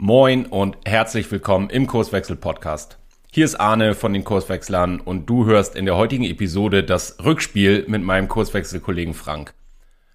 Moin 0.00 0.46
und 0.46 0.76
herzlich 0.84 1.28
willkommen 1.32 1.70
im 1.70 1.88
Kurswechsel 1.88 2.36
Podcast. 2.36 2.98
Hier 3.32 3.44
ist 3.44 3.56
Arne 3.56 3.96
von 3.96 4.12
den 4.12 4.22
Kurswechslern 4.22 5.00
und 5.00 5.26
du 5.26 5.44
hörst 5.44 5.74
in 5.74 5.86
der 5.86 5.96
heutigen 5.96 6.22
Episode 6.22 6.84
das 6.84 7.16
Rückspiel 7.24 7.84
mit 7.88 8.04
meinem 8.04 8.28
Kurswechselkollegen 8.28 9.12
Frank. 9.12 9.54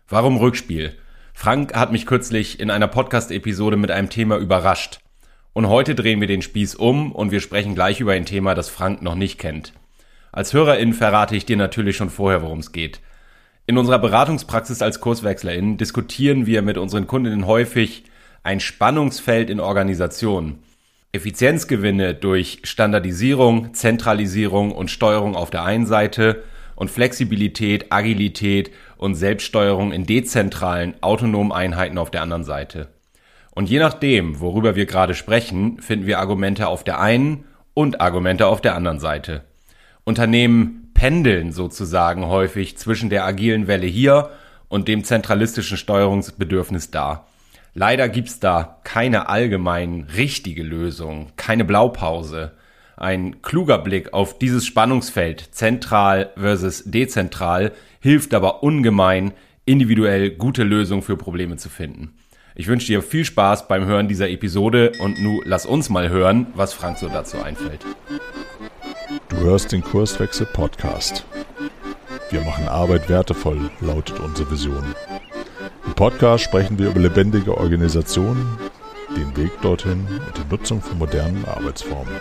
Warum 0.08 0.38
Rückspiel? 0.38 0.96
Frank 1.34 1.76
hat 1.76 1.92
mich 1.92 2.06
kürzlich 2.06 2.62
in 2.62 2.72
einer 2.72 2.88
Podcast-Episode 2.88 3.76
mit 3.76 3.92
einem 3.92 4.10
Thema 4.10 4.38
überrascht. 4.38 5.02
Und 5.52 5.68
heute 5.68 5.96
drehen 5.96 6.22
wir 6.22 6.30
den 6.30 6.42
Spieß 6.42 6.76
um 6.76 7.12
und 7.12 7.32
wir 7.32 7.42
sprechen 7.42 7.76
gleich 7.76 8.00
über 8.00 8.14
ein 8.14 8.26
Thema, 8.26 8.56
das 8.56 8.70
Frank 8.70 9.02
noch 9.02 9.16
nicht 9.16 9.38
kennt. 9.38 9.74
Als 10.32 10.54
Hörerin 10.54 10.94
verrate 10.94 11.36
ich 11.36 11.46
dir 11.46 11.58
natürlich 11.58 11.98
schon 11.98 12.10
vorher, 12.10 12.42
worum 12.42 12.60
es 12.60 12.72
geht. 12.72 13.02
In 13.68 13.78
unserer 13.78 14.00
Beratungspraxis 14.00 14.82
als 14.82 15.02
Kurswechslerin 15.02 15.76
diskutieren 15.76 16.46
wir 16.46 16.62
mit 16.62 16.78
unseren 16.78 17.06
Kundinnen 17.06 17.46
häufig 17.48 18.06
ein 18.44 18.60
Spannungsfeld 18.60 19.50
in 19.50 19.60
Organisationen. 19.60 20.60
Effizienzgewinne 21.14 22.14
durch 22.14 22.60
Standardisierung, 22.64 23.74
Zentralisierung 23.74 24.72
und 24.72 24.92
Steuerung 24.92 25.36
auf 25.36 25.50
der 25.50 25.64
einen 25.64 25.86
Seite 25.86 26.44
und 26.76 26.92
Flexibilität, 26.92 27.92
Agilität 27.92 28.72
und 28.98 29.16
Selbststeuerung 29.16 29.92
in 29.92 30.06
dezentralen, 30.06 30.96
autonomen 31.02 31.52
Einheiten 31.52 31.98
auf 31.98 32.12
der 32.12 32.22
anderen 32.24 32.44
Seite. 32.44 32.90
Und 33.52 33.70
je 33.70 33.80
nachdem, 33.80 34.40
worüber 34.40 34.76
wir 34.76 34.88
gerade 34.88 35.14
sprechen, 35.14 35.80
finden 35.80 36.08
wir 36.08 36.20
Argumente 36.20 36.68
auf 36.68 36.84
der 36.84 37.00
einen 37.00 37.46
und 37.74 38.02
Argumente 38.02 38.48
auf 38.48 38.62
der 38.62 38.76
anderen 38.76 39.00
Seite. 39.00 39.44
Unternehmen 40.04 40.92
pendeln 40.94 41.52
sozusagen 41.52 42.26
häufig 42.26 42.78
zwischen 42.78 43.10
der 43.10 43.26
agilen 43.26 43.68
Welle 43.68 43.88
hier 43.88 44.32
und 44.68 44.88
dem 44.88 45.04
zentralistischen 45.04 45.78
Steuerungsbedürfnis 45.78 46.90
da. 46.90 47.28
Leider 47.74 48.08
gibt's 48.08 48.40
da 48.40 48.80
keine 48.84 49.30
allgemein 49.30 50.08
richtige 50.16 50.64
Lösung, 50.64 51.32
keine 51.38 51.66
Blaupause. 51.66 52.52
Ein 52.98 53.42
kluger 53.42 53.80
Blick 53.80 54.14
auf 54.14 54.38
dieses 54.38 54.66
Spannungsfeld 54.66 55.50
zentral 55.56 56.32
versus 56.38 56.84
dezentral 56.86 57.72
hilft 58.00 58.36
aber 58.36 58.62
ungemein, 58.62 59.34
individuell 59.66 60.30
gute 60.32 60.64
Lösungen 60.64 61.02
für 61.02 61.18
Probleme 61.18 61.58
zu 61.58 61.70
finden. 61.70 62.14
Ich 62.56 62.68
wünsche 62.68 62.86
dir 62.86 63.02
viel 63.02 63.26
Spaß 63.26 63.68
beim 63.68 63.86
Hören 63.86 64.08
dieser 64.08 64.30
Episode 64.30 64.92
und 65.00 65.20
nu 65.20 65.42
lass 65.44 65.66
uns 65.66 65.90
mal 65.90 66.10
hören, 66.10 66.48
was 66.54 66.74
Frank 66.74 67.00
so 67.00 67.10
dazu 67.10 67.42
einfällt. 67.42 67.84
Du 69.30 69.38
hörst 69.38 69.72
den 69.72 69.82
Kurswechsel 69.82 70.46
Podcast. 70.46 71.26
Wir 72.30 72.42
machen 72.42 72.68
Arbeit 72.68 73.10
wertevoll, 73.10 73.72
lautet 73.82 74.20
unsere 74.20 74.52
Vision. 74.52 74.84
Im 75.86 75.94
Podcast 75.96 76.44
sprechen 76.44 76.80
wir 76.80 76.90
über 76.90 77.00
lebendige 77.00 77.58
Organisationen, 77.58 78.58
den 79.16 79.36
Weg 79.36 79.52
dorthin 79.62 80.08
und 80.08 80.38
die 80.38 80.50
Nutzung 80.50 80.82
von 80.82 80.98
modernen 80.98 81.44
Arbeitsformen. 81.46 82.14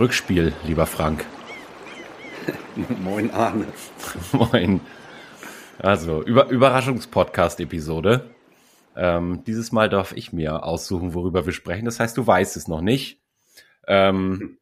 Rückspiel, 0.00 0.52
lieber 0.64 0.86
Frank. 0.86 1.24
Moin 3.02 3.30
Arne. 3.30 3.66
Moin. 4.32 4.80
Also, 5.78 6.22
Über 6.22 6.48
Überraschungspodcast-Episode. 6.48 8.30
Ähm, 8.96 9.44
dieses 9.46 9.70
Mal 9.70 9.88
darf 9.88 10.12
ich 10.12 10.32
mir 10.32 10.64
aussuchen, 10.64 11.14
worüber 11.14 11.46
wir 11.46 11.52
sprechen. 11.52 11.84
Das 11.84 12.00
heißt, 12.00 12.16
du 12.16 12.26
weißt 12.26 12.56
es 12.56 12.68
noch 12.68 12.80
nicht. 12.80 13.20
Ähm, 13.86 14.58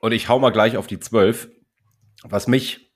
und 0.00 0.12
ich 0.12 0.28
hau 0.28 0.38
mal 0.38 0.50
gleich 0.50 0.76
auf 0.76 0.86
die 0.86 1.00
zwölf. 1.00 1.48
Was 2.22 2.46
mich 2.46 2.92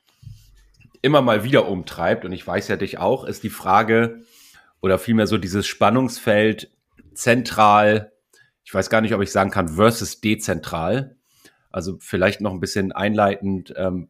immer 1.02 1.22
mal 1.22 1.44
wieder 1.44 1.68
umtreibt, 1.68 2.24
und 2.24 2.32
ich 2.32 2.46
weiß 2.46 2.68
ja 2.68 2.76
dich 2.76 2.98
auch, 2.98 3.24
ist 3.24 3.42
die 3.42 3.50
Frage 3.50 4.22
oder 4.80 4.98
vielmehr 4.98 5.26
so 5.26 5.38
dieses 5.38 5.66
Spannungsfeld 5.66 6.70
zentral, 7.14 8.12
ich 8.64 8.74
weiß 8.74 8.90
gar 8.90 9.00
nicht, 9.00 9.14
ob 9.14 9.22
ich 9.22 9.30
sagen 9.30 9.50
kann, 9.50 9.68
versus 9.68 10.20
dezentral. 10.20 11.16
Also 11.70 11.96
vielleicht 12.00 12.40
noch 12.40 12.52
ein 12.52 12.60
bisschen 12.60 12.92
einleitend. 12.92 13.72
Ähm, 13.76 14.08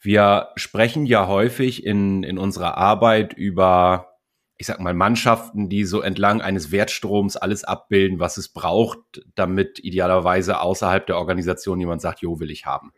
wir 0.00 0.50
sprechen 0.56 1.06
ja 1.06 1.26
häufig 1.26 1.84
in, 1.84 2.22
in 2.22 2.38
unserer 2.38 2.76
Arbeit 2.76 3.32
über 3.32 4.16
ich 4.58 4.66
sag 4.66 4.80
mal, 4.80 4.94
Mannschaften, 4.94 5.68
die 5.68 5.84
so 5.84 6.00
entlang 6.00 6.40
eines 6.40 6.72
Wertstroms 6.72 7.36
alles 7.36 7.64
abbilden, 7.64 8.18
was 8.18 8.38
es 8.38 8.48
braucht, 8.48 8.98
damit 9.34 9.78
idealerweise 9.80 10.60
außerhalb 10.60 11.06
der 11.06 11.18
Organisation 11.18 11.78
jemand 11.78 12.00
sagt, 12.00 12.20
jo, 12.20 12.40
will 12.40 12.50
ich 12.50 12.64
haben. 12.64 12.92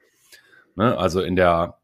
Ne? 0.79 0.97
Also 0.97 1.21
in 1.21 1.37
der 1.37 1.79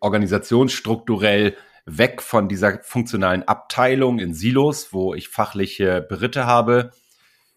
Organisation 0.00 0.68
strukturell 0.68 1.56
weg 1.86 2.22
von 2.22 2.48
dieser 2.48 2.78
funktionalen 2.82 3.42
Abteilung 3.42 4.18
in 4.20 4.32
Silos, 4.32 4.92
wo 4.92 5.12
ich 5.14 5.28
fachliche 5.28 6.00
Beritte 6.00 6.46
habe, 6.46 6.92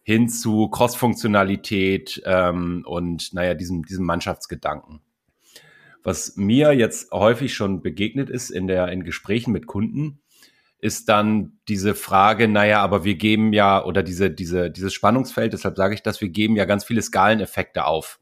hin 0.04 0.28
zu 0.28 0.70
Cross-Funktionalität 0.70 2.22
ähm, 2.26 2.84
und 2.86 3.34
naja, 3.34 3.54
diesem, 3.54 3.84
diesem 3.84 4.06
Mannschaftsgedanken. 4.06 5.02
Was 6.04 6.36
mir 6.36 6.74
jetzt 6.74 7.12
häufig 7.12 7.54
schon 7.54 7.82
begegnet 7.82 8.30
ist 8.30 8.50
in 8.50 8.68
der 8.68 8.88
in 8.88 9.04
Gesprächen 9.04 9.52
mit 9.52 9.68
Kunden, 9.68 10.22
ist 10.80 11.10
dann 11.10 11.60
diese 11.68 11.94
Frage, 11.94 12.48
naja, 12.48 12.82
aber 12.82 13.04
wir 13.04 13.16
geben 13.16 13.54
ja, 13.54 13.84
oder 13.84 14.04
diese, 14.04 14.32
diese, 14.32 14.72
dieses 14.72 14.94
Spannungsfeld, 14.94 15.54
deshalb 15.54 15.76
sage 15.76 15.94
ich 15.94 16.04
das, 16.04 16.22
wir 16.22 16.30
geben 16.30 16.56
ja 16.56 16.66
ganz 16.66 16.86
viele 16.86 17.02
Skaleneffekte 17.02 17.86
auf, 17.86 18.20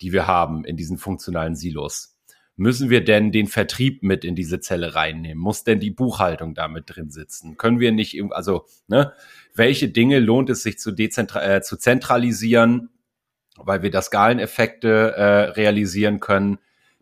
die 0.00 0.12
wir 0.12 0.26
haben 0.26 0.64
in 0.64 0.76
diesen 0.76 0.98
funktionalen 0.98 1.54
Silos. 1.54 2.16
Müssen 2.56 2.90
wir 2.90 3.02
denn 3.02 3.32
den 3.32 3.46
Vertrieb 3.46 4.02
mit 4.02 4.24
in 4.24 4.34
diese 4.34 4.60
Zelle 4.60 4.94
reinnehmen? 4.94 5.42
Muss 5.42 5.64
denn 5.64 5.80
die 5.80 5.90
Buchhaltung 5.90 6.54
damit 6.54 6.94
drin 6.94 7.10
sitzen? 7.10 7.56
Können 7.56 7.80
wir 7.80 7.90
nicht, 7.90 8.20
also, 8.32 8.66
ne, 8.86 9.12
welche 9.54 9.88
Dinge 9.88 10.18
lohnt 10.18 10.50
es 10.50 10.62
sich 10.62 10.78
zu, 10.78 10.92
dezentra 10.92 11.42
äh, 11.42 11.62
zu 11.62 11.78
zentralisieren, 11.78 12.90
weil 13.56 13.82
wir 13.82 13.90
da 13.90 14.02
Skaleneffekte 14.02 15.14
äh, 15.16 15.24
realisieren 15.52 16.20
können, 16.20 16.58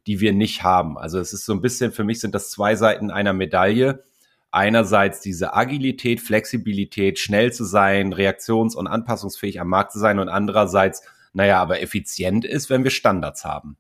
die 0.06 0.20
wir 0.20 0.32
nicht 0.32 0.62
haben? 0.62 0.96
Also 0.96 1.18
es 1.18 1.32
ist 1.32 1.44
so 1.44 1.54
ein 1.54 1.60
bisschen, 1.60 1.90
für 1.90 2.04
mich 2.04 2.20
sind 2.20 2.34
das 2.34 2.50
zwei 2.50 2.76
Seiten 2.76 3.10
einer 3.10 3.32
Medaille 3.32 4.04
einerseits 4.50 5.20
diese 5.20 5.54
Agilität, 5.54 6.20
Flexibilität, 6.20 7.18
schnell 7.18 7.52
zu 7.52 7.64
sein, 7.64 8.12
reaktions- 8.12 8.74
und 8.74 8.86
anpassungsfähig 8.86 9.60
am 9.60 9.68
Markt 9.68 9.92
zu 9.92 9.98
sein 9.98 10.18
und 10.18 10.28
andererseits, 10.28 11.02
naja, 11.32 11.60
aber 11.60 11.80
effizient 11.82 12.44
ist, 12.44 12.70
wenn 12.70 12.84
wir 12.84 12.90
Standards 12.90 13.44
haben. 13.44 13.76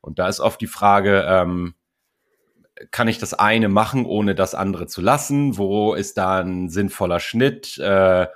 Und 0.00 0.18
da 0.18 0.28
ist 0.28 0.40
oft 0.40 0.60
die 0.60 0.66
Frage, 0.66 1.24
ähm, 1.28 1.74
kann 2.90 3.08
ich 3.08 3.18
das 3.18 3.34
eine 3.34 3.68
machen, 3.68 4.04
ohne 4.06 4.34
das 4.34 4.54
andere 4.54 4.86
zu 4.86 5.00
lassen? 5.00 5.56
Wo 5.56 5.94
ist 5.94 6.18
da 6.18 6.40
ein 6.40 6.68
sinnvoller 6.68 7.20
Schnitt? 7.20 7.78
Äh, 7.78 8.26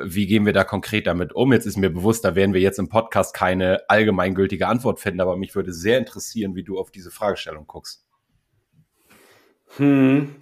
wie 0.00 0.26
gehen 0.26 0.46
wir 0.46 0.52
da 0.52 0.64
konkret 0.64 1.06
damit 1.06 1.32
um? 1.32 1.52
Jetzt 1.52 1.66
ist 1.66 1.76
mir 1.76 1.90
bewusst, 1.90 2.24
da 2.24 2.34
werden 2.34 2.54
wir 2.54 2.60
jetzt 2.60 2.78
im 2.78 2.88
Podcast 2.88 3.34
keine 3.34 3.82
allgemeingültige 3.88 4.68
Antwort 4.68 5.00
finden, 5.00 5.20
aber 5.20 5.36
mich 5.36 5.54
würde 5.54 5.72
sehr 5.72 5.98
interessieren, 5.98 6.54
wie 6.54 6.62
du 6.62 6.78
auf 6.78 6.90
diese 6.90 7.10
Fragestellung 7.10 7.66
guckst. 7.66 8.06
Hm. 9.76 10.36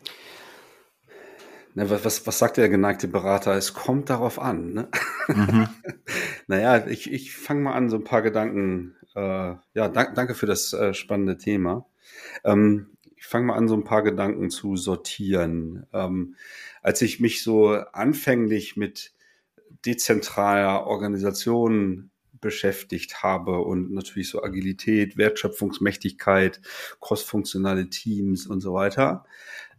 Na, 1.76 1.90
was, 1.90 2.26
was 2.26 2.38
sagt 2.38 2.56
der 2.56 2.70
geneigte 2.70 3.06
Berater? 3.06 3.54
Es 3.54 3.74
kommt 3.74 4.08
darauf 4.08 4.38
an. 4.38 4.72
Ne? 4.72 4.88
Mhm. 5.28 5.68
naja, 6.46 6.86
ich, 6.86 7.12
ich 7.12 7.36
fange 7.36 7.60
mal 7.60 7.74
an, 7.74 7.90
so 7.90 7.96
ein 7.96 8.04
paar 8.04 8.22
Gedanken. 8.22 8.96
Äh, 9.14 9.56
ja, 9.74 9.88
dank, 9.92 10.14
danke 10.14 10.34
für 10.34 10.46
das 10.46 10.72
äh, 10.72 10.94
spannende 10.94 11.36
Thema. 11.36 11.84
Ähm, 12.44 12.96
ich 13.16 13.26
fange 13.26 13.48
mal 13.48 13.56
an, 13.56 13.68
so 13.68 13.74
ein 13.74 13.84
paar 13.84 14.02
Gedanken 14.02 14.48
zu 14.48 14.76
sortieren. 14.76 15.86
Ähm, 15.92 16.36
als 16.80 17.02
ich 17.02 17.20
mich 17.20 17.42
so 17.42 17.72
anfänglich 17.74 18.78
mit 18.78 19.12
dezentraler 19.84 20.86
Organisation 20.86 22.10
beschäftigt 22.40 23.22
habe 23.22 23.58
und 23.58 23.92
natürlich 23.92 24.30
so 24.30 24.42
Agilität, 24.42 25.18
Wertschöpfungsmächtigkeit, 25.18 26.62
crossfunktionale 27.02 27.90
Teams 27.90 28.46
und 28.46 28.62
so 28.62 28.72
weiter, 28.72 29.26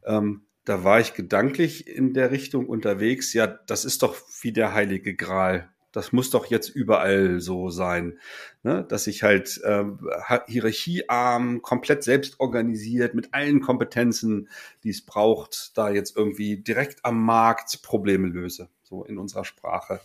ähm, 0.06 0.44
da 0.68 0.84
war 0.84 1.00
ich 1.00 1.14
gedanklich 1.14 1.88
in 1.88 2.14
der 2.14 2.30
Richtung 2.30 2.68
unterwegs. 2.68 3.31
Ja, 3.31 3.48
das 3.48 3.86
ist 3.86 4.04
doch 4.04 4.18
wie 4.42 4.52
der 4.52 4.74
heilige 4.74 5.16
Gral. 5.16 5.69
Das 5.94 6.12
muss 6.12 6.30
doch 6.30 6.46
jetzt 6.48 6.68
überall 6.68 7.40
so 7.40 7.69
sein, 7.69 8.19
ne? 8.64 8.86
dass 8.90 9.08
ich 9.08 9.24
halt 9.24 9.62
äh, 9.64 9.86
hierarchiearm, 10.46 11.62
komplett 11.62 12.04
selbst 12.04 12.42
organisiert, 12.42 13.14
mit 13.14 13.34
allen 13.34 13.62
Kompetenzen, 13.62 14.50
die 14.84 14.90
es 14.90 15.06
braucht, 15.06 15.72
da 15.78 15.90
jetzt 15.90 16.18
irgendwie 16.18 16.58
direkt 16.58 17.06
am 17.06 17.24
Markt 17.24 17.81
Probleme 17.81 18.28
löse, 18.28 18.68
so 18.84 19.06
in 19.06 19.18
unserer 19.18 19.46
Sprache. 19.46 20.02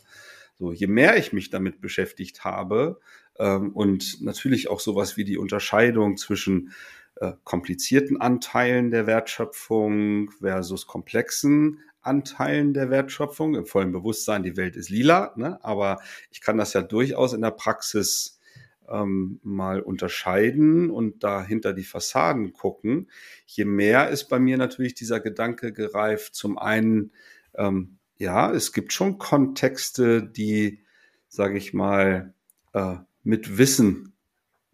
So, 0.61 0.71
je 0.71 0.87
mehr 0.87 1.17
ich 1.17 1.33
mich 1.33 1.51
damit 1.51 1.81
beschäftigt 1.81 2.45
habe 2.45 3.01
ähm, 3.37 3.73
und 3.73 4.23
natürlich 4.23 4.71
auch 4.71 4.79
sowas 4.79 5.17
wie 5.17 5.25
die 5.25 5.39
Unterscheidung 5.39 6.17
zwischen 6.17 6.73
äh, 7.17 7.33
komplizierten 7.45 8.21
Anteilen 8.21 8.91
der 8.91 9.07
Wertschöpfung 9.07 10.31
versus 10.41 10.87
komplexen 10.87 11.81
Anteilen 12.03 12.75
der 12.75 12.91
Wertschöpfung, 12.91 13.55
im 13.55 13.65
vollen 13.65 13.93
Bewusstsein, 13.93 14.43
die 14.43 14.57
Welt 14.57 14.77
ist 14.77 14.91
lila, 14.91 15.33
ne? 15.37 15.59
aber 15.63 16.01
ich 16.31 16.41
kann 16.41 16.59
das 16.59 16.73
ja 16.73 16.83
durchaus 16.83 17.33
in 17.33 17.43
der 17.43 17.53
Praxis 17.53 18.41
ähm, 18.89 19.41
mal 19.43 19.81
unterscheiden 19.81 20.91
und 20.91 21.23
da 21.23 21.45
hinter 21.45 21.73
die 21.73 21.85
Fassaden 21.85 22.53
gucken, 22.53 23.11
je 23.47 23.65
mehr 23.65 24.09
ist 24.09 24.25
bei 24.25 24.39
mir 24.39 24.59
natürlich 24.59 24.95
dieser 24.95 25.21
Gedanke 25.21 25.73
gereift. 25.73 26.35
Zum 26.35 26.59
einen, 26.59 27.13
ähm, 27.55 27.99
ja, 28.17 28.53
es 28.53 28.73
gibt 28.73 28.93
schon 28.93 29.19
Kontexte, 29.19 30.23
die, 30.23 30.81
sage 31.29 31.57
ich 31.57 31.73
mal, 31.73 32.35
äh, 32.75 32.97
mit 33.23 33.59
Wissen 33.59 34.13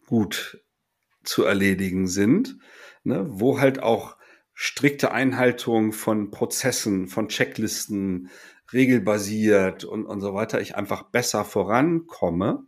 gut 0.06 0.62
zu 1.24 1.44
erledigen 1.44 2.06
sind, 2.06 2.58
ne, 3.04 3.26
wo 3.28 3.60
halt 3.60 3.82
auch 3.82 4.16
strikte 4.54 5.12
Einhaltung 5.12 5.92
von 5.92 6.30
Prozessen, 6.30 7.06
von 7.06 7.28
Checklisten, 7.28 8.30
regelbasiert 8.72 9.84
und, 9.84 10.04
und 10.04 10.20
so 10.20 10.34
weiter, 10.34 10.60
ich 10.60 10.76
einfach 10.76 11.04
besser 11.04 11.44
vorankomme. 11.44 12.64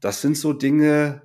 Das 0.00 0.20
sind 0.20 0.36
so 0.36 0.52
Dinge, 0.52 1.22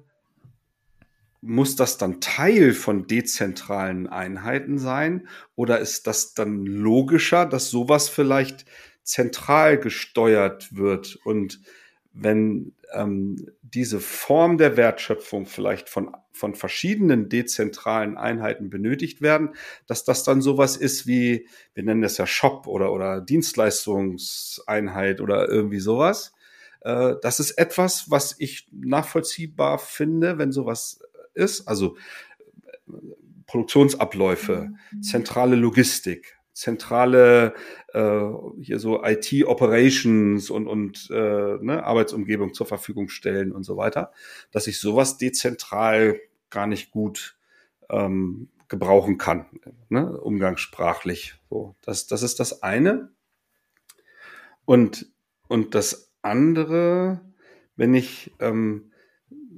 muss 1.41 1.75
das 1.75 1.97
dann 1.97 2.21
Teil 2.21 2.73
von 2.73 3.07
dezentralen 3.07 4.07
Einheiten 4.07 4.77
sein? 4.77 5.27
Oder 5.55 5.79
ist 5.79 6.05
das 6.05 6.33
dann 6.33 6.65
logischer, 6.65 7.45
dass 7.45 7.69
sowas 7.69 8.09
vielleicht 8.09 8.65
zentral 9.03 9.79
gesteuert 9.79 10.75
wird? 10.75 11.17
Und 11.23 11.61
wenn 12.13 12.73
ähm, 12.93 13.51
diese 13.61 13.99
Form 13.99 14.57
der 14.57 14.77
Wertschöpfung 14.77 15.45
vielleicht 15.45 15.89
von, 15.89 16.15
von 16.31 16.55
verschiedenen 16.55 17.29
dezentralen 17.29 18.17
Einheiten 18.17 18.69
benötigt 18.69 19.21
werden, 19.21 19.55
dass 19.87 20.03
das 20.03 20.23
dann 20.23 20.41
sowas 20.41 20.75
ist 20.75 21.07
wie, 21.07 21.47
wir 21.73 21.83
nennen 21.83 22.01
das 22.01 22.17
ja 22.17 22.27
Shop 22.27 22.67
oder, 22.67 22.91
oder 22.91 23.21
Dienstleistungseinheit 23.21 25.21
oder 25.21 25.47
irgendwie 25.47 25.79
sowas. 25.79 26.33
Äh, 26.81 27.15
das 27.21 27.39
ist 27.39 27.51
etwas, 27.51 28.09
was 28.09 28.35
ich 28.39 28.67
nachvollziehbar 28.71 29.79
finde, 29.79 30.37
wenn 30.37 30.51
sowas 30.51 31.01
ist. 31.33 31.67
Also 31.67 31.95
äh, 32.87 32.91
Produktionsabläufe, 33.45 34.71
mhm. 34.91 35.01
zentrale 35.01 35.55
Logistik, 35.55 36.37
zentrale 36.61 37.55
äh, 37.91 38.21
hier 38.61 38.77
so 38.77 39.03
IT-Operations 39.03 40.51
und, 40.51 40.67
und 40.67 41.09
äh, 41.09 41.57
ne, 41.59 41.83
Arbeitsumgebung 41.83 42.53
zur 42.53 42.67
Verfügung 42.67 43.09
stellen 43.09 43.51
und 43.51 43.63
so 43.63 43.77
weiter, 43.77 44.11
dass 44.51 44.67
ich 44.67 44.79
sowas 44.79 45.17
dezentral 45.17 46.19
gar 46.51 46.67
nicht 46.67 46.91
gut 46.91 47.35
ähm, 47.89 48.49
gebrauchen 48.67 49.17
kann, 49.17 49.47
ne, 49.89 50.19
umgangssprachlich. 50.19 51.33
So, 51.49 51.75
das, 51.81 52.05
das 52.05 52.21
ist 52.21 52.39
das 52.39 52.61
eine. 52.61 53.09
Und, 54.63 55.11
und 55.47 55.73
das 55.73 56.13
andere, 56.21 57.21
wenn 57.75 57.95
ich, 57.95 58.33
ähm, 58.39 58.91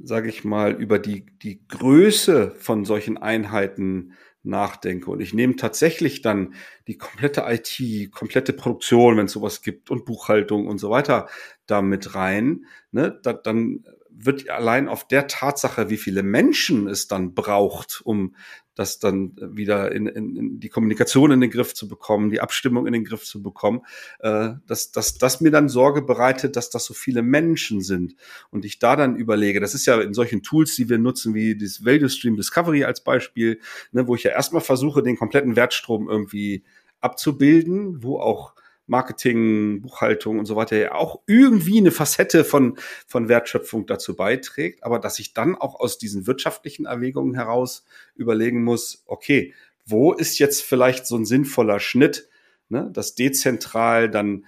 sage 0.04 0.30
ich 0.30 0.46
mal, 0.46 0.72
über 0.72 1.00
die, 1.00 1.26
die 1.40 1.68
Größe 1.68 2.56
von 2.58 2.86
solchen 2.86 3.18
Einheiten 3.18 4.14
nachdenke. 4.44 5.10
Und 5.10 5.22
ich 5.22 5.34
nehme 5.34 5.56
tatsächlich 5.56 6.22
dann 6.22 6.54
die 6.88 6.98
komplette 6.98 7.46
IT, 7.48 8.12
komplette 8.12 8.54
Produktion, 8.54 9.18
wenn 9.18 9.26
es 9.26 9.32
sowas 9.32 9.62
gibt, 9.62 9.90
und 9.90 10.06
Buchhaltung 10.06 10.68
und 10.68 10.78
so 10.78 10.90
weiter 10.90 11.28
da 11.66 11.82
mit 11.82 12.16
rein. 12.16 12.66
Ne? 12.92 13.20
Da, 13.24 13.34
dann 13.34 13.86
wird 14.16 14.50
allein 14.50 14.88
auf 14.88 15.08
der 15.08 15.28
Tatsache, 15.28 15.90
wie 15.90 15.98
viele 15.98 16.24
Menschen 16.24 16.88
es 16.88 17.08
dann 17.08 17.34
braucht, 17.34 18.02
um 18.04 18.36
das 18.76 19.00
dann 19.00 19.34
wieder 19.38 19.92
in, 19.92 20.08
in, 20.08 20.36
in 20.36 20.60
die 20.60 20.70
Kommunikation 20.70 21.32
in 21.32 21.42
den 21.42 21.52
Griff 21.52 21.74
zu 21.76 21.88
bekommen, 21.88 22.32
die 22.32 22.42
Abstimmung 22.42 22.88
in 22.88 22.94
den 22.94 23.04
Griff 23.04 23.24
zu 23.24 23.44
bekommen, 23.44 23.82
äh, 24.20 24.54
dass, 24.66 24.92
dass 24.92 25.18
das 25.18 25.42
mir 25.42 25.52
dann 25.52 25.70
Sorge 25.70 26.02
bereitet, 26.02 26.56
dass 26.56 26.70
das 26.70 26.86
so 26.86 26.94
viele 26.94 27.22
Menschen 27.22 27.82
sind. 27.82 28.16
Und 28.50 28.66
ich 28.66 28.80
da 28.80 28.96
dann 28.96 29.16
überlege, 29.16 29.60
das 29.60 29.76
ist 29.76 29.86
ja 29.86 30.02
in 30.02 30.14
solchen 30.14 30.42
Tools, 30.42 30.76
die 30.76 30.90
wir 30.90 30.98
nutzen, 30.98 31.36
wie 31.36 31.56
das 31.56 31.86
Value 31.86 32.10
Stream 32.10 32.36
Discovery 32.36 32.84
als 32.84 33.04
Beispiel, 33.04 33.60
ne, 33.92 34.08
wo 34.08 34.16
ich 34.16 34.24
ja 34.24 34.32
erstmal 34.32 34.62
versuche, 34.62 35.04
den 35.04 35.18
kompletten 35.18 35.56
Wertstrom 35.56 36.10
irgendwie 36.10 36.64
abzubilden, 37.00 38.02
wo 38.02 38.20
auch 38.20 38.56
Marketing, 38.86 39.82
Buchhaltung 39.82 40.40
und 40.40 40.46
so 40.46 40.56
weiter 40.56 40.78
ja 40.78 40.94
auch 40.94 41.22
irgendwie 41.26 41.78
eine 41.78 41.92
Facette 41.92 42.44
von, 42.44 42.78
von 43.08 43.30
Wertschöpfung 43.30 43.86
dazu 43.86 44.16
beiträgt, 44.16 44.84
aber 44.84 45.00
dass 45.00 45.20
ich 45.20 45.34
dann 45.34 45.56
auch 45.56 45.80
aus 45.80 45.98
diesen 45.98 46.28
wirtschaftlichen 46.28 46.86
Erwägungen 46.86 47.36
heraus 47.36 47.86
überlegen 48.16 48.64
muss, 48.64 49.04
okay, 49.06 49.54
wo 49.86 50.14
ist 50.14 50.40
jetzt 50.40 50.62
vielleicht 50.62 51.06
so 51.08 51.16
ein 51.16 51.26
sinnvoller 51.26 51.80
Schnitt, 51.80 52.30
ne, 52.70 52.90
dass 52.92 53.16
dezentral 53.16 54.10
dann 54.10 54.46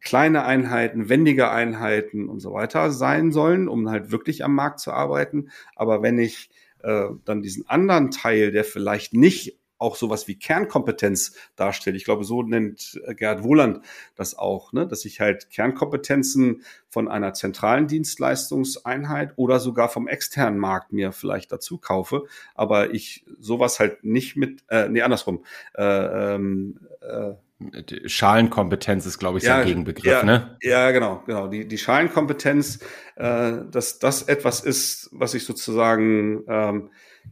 kleine 0.00 0.44
Einheiten, 0.44 1.08
wendige 1.08 1.50
Einheiten 1.50 2.28
und 2.28 2.40
so 2.40 2.52
weiter 2.52 2.90
sein 2.90 3.32
sollen, 3.32 3.68
um 3.68 3.88
halt 3.88 4.10
wirklich 4.10 4.44
am 4.44 4.54
Markt 4.54 4.80
zu 4.80 4.92
arbeiten. 4.92 5.50
Aber 5.76 6.02
wenn 6.02 6.18
ich 6.18 6.50
äh, 6.82 7.06
dann 7.24 7.42
diesen 7.42 7.68
anderen 7.68 8.10
Teil, 8.10 8.52
der 8.52 8.64
vielleicht 8.64 9.14
nicht 9.14 9.58
auch 9.84 9.96
sowas 9.96 10.26
wie 10.26 10.36
Kernkompetenz 10.36 11.36
darstellt. 11.56 11.96
Ich 11.96 12.04
glaube, 12.04 12.24
so 12.24 12.42
nennt 12.42 13.00
äh, 13.04 13.14
Gerhard 13.14 13.44
Wohland 13.44 13.80
das 14.16 14.36
auch, 14.36 14.72
ne? 14.72 14.86
dass 14.86 15.04
ich 15.04 15.20
halt 15.20 15.50
Kernkompetenzen 15.50 16.62
von 16.88 17.08
einer 17.08 17.34
zentralen 17.34 17.86
Dienstleistungseinheit 17.86 19.34
oder 19.36 19.60
sogar 19.60 19.88
vom 19.88 20.08
externen 20.08 20.58
Markt 20.58 20.92
mir 20.92 21.12
vielleicht 21.12 21.52
dazu 21.52 21.78
kaufe, 21.78 22.24
aber 22.54 22.94
ich 22.94 23.24
sowas 23.38 23.78
halt 23.78 24.04
nicht 24.04 24.36
mit, 24.36 24.64
äh, 24.68 24.88
nee, 24.88 25.02
andersrum, 25.02 25.44
äh, 25.74 26.34
ähm, 26.34 26.80
äh, 27.00 27.34
Schalenkompetenz 28.06 29.06
ist, 29.06 29.18
glaube 29.18 29.38
ich, 29.38 29.44
ja, 29.44 29.58
sein 29.58 29.66
Gegenbegriff, 29.66 30.04
ja, 30.04 30.22
ne? 30.24 30.56
Ja, 30.60 30.90
genau, 30.90 31.22
genau. 31.24 31.46
Die, 31.46 31.66
die 31.66 31.78
Schalenkompetenz, 31.78 32.80
äh, 33.16 33.52
dass 33.70 33.98
das 33.98 34.22
etwas 34.22 34.60
ist, 34.60 35.08
was 35.12 35.34
ich 35.34 35.44
sozusagen 35.44 36.42
ähm, 36.48 36.90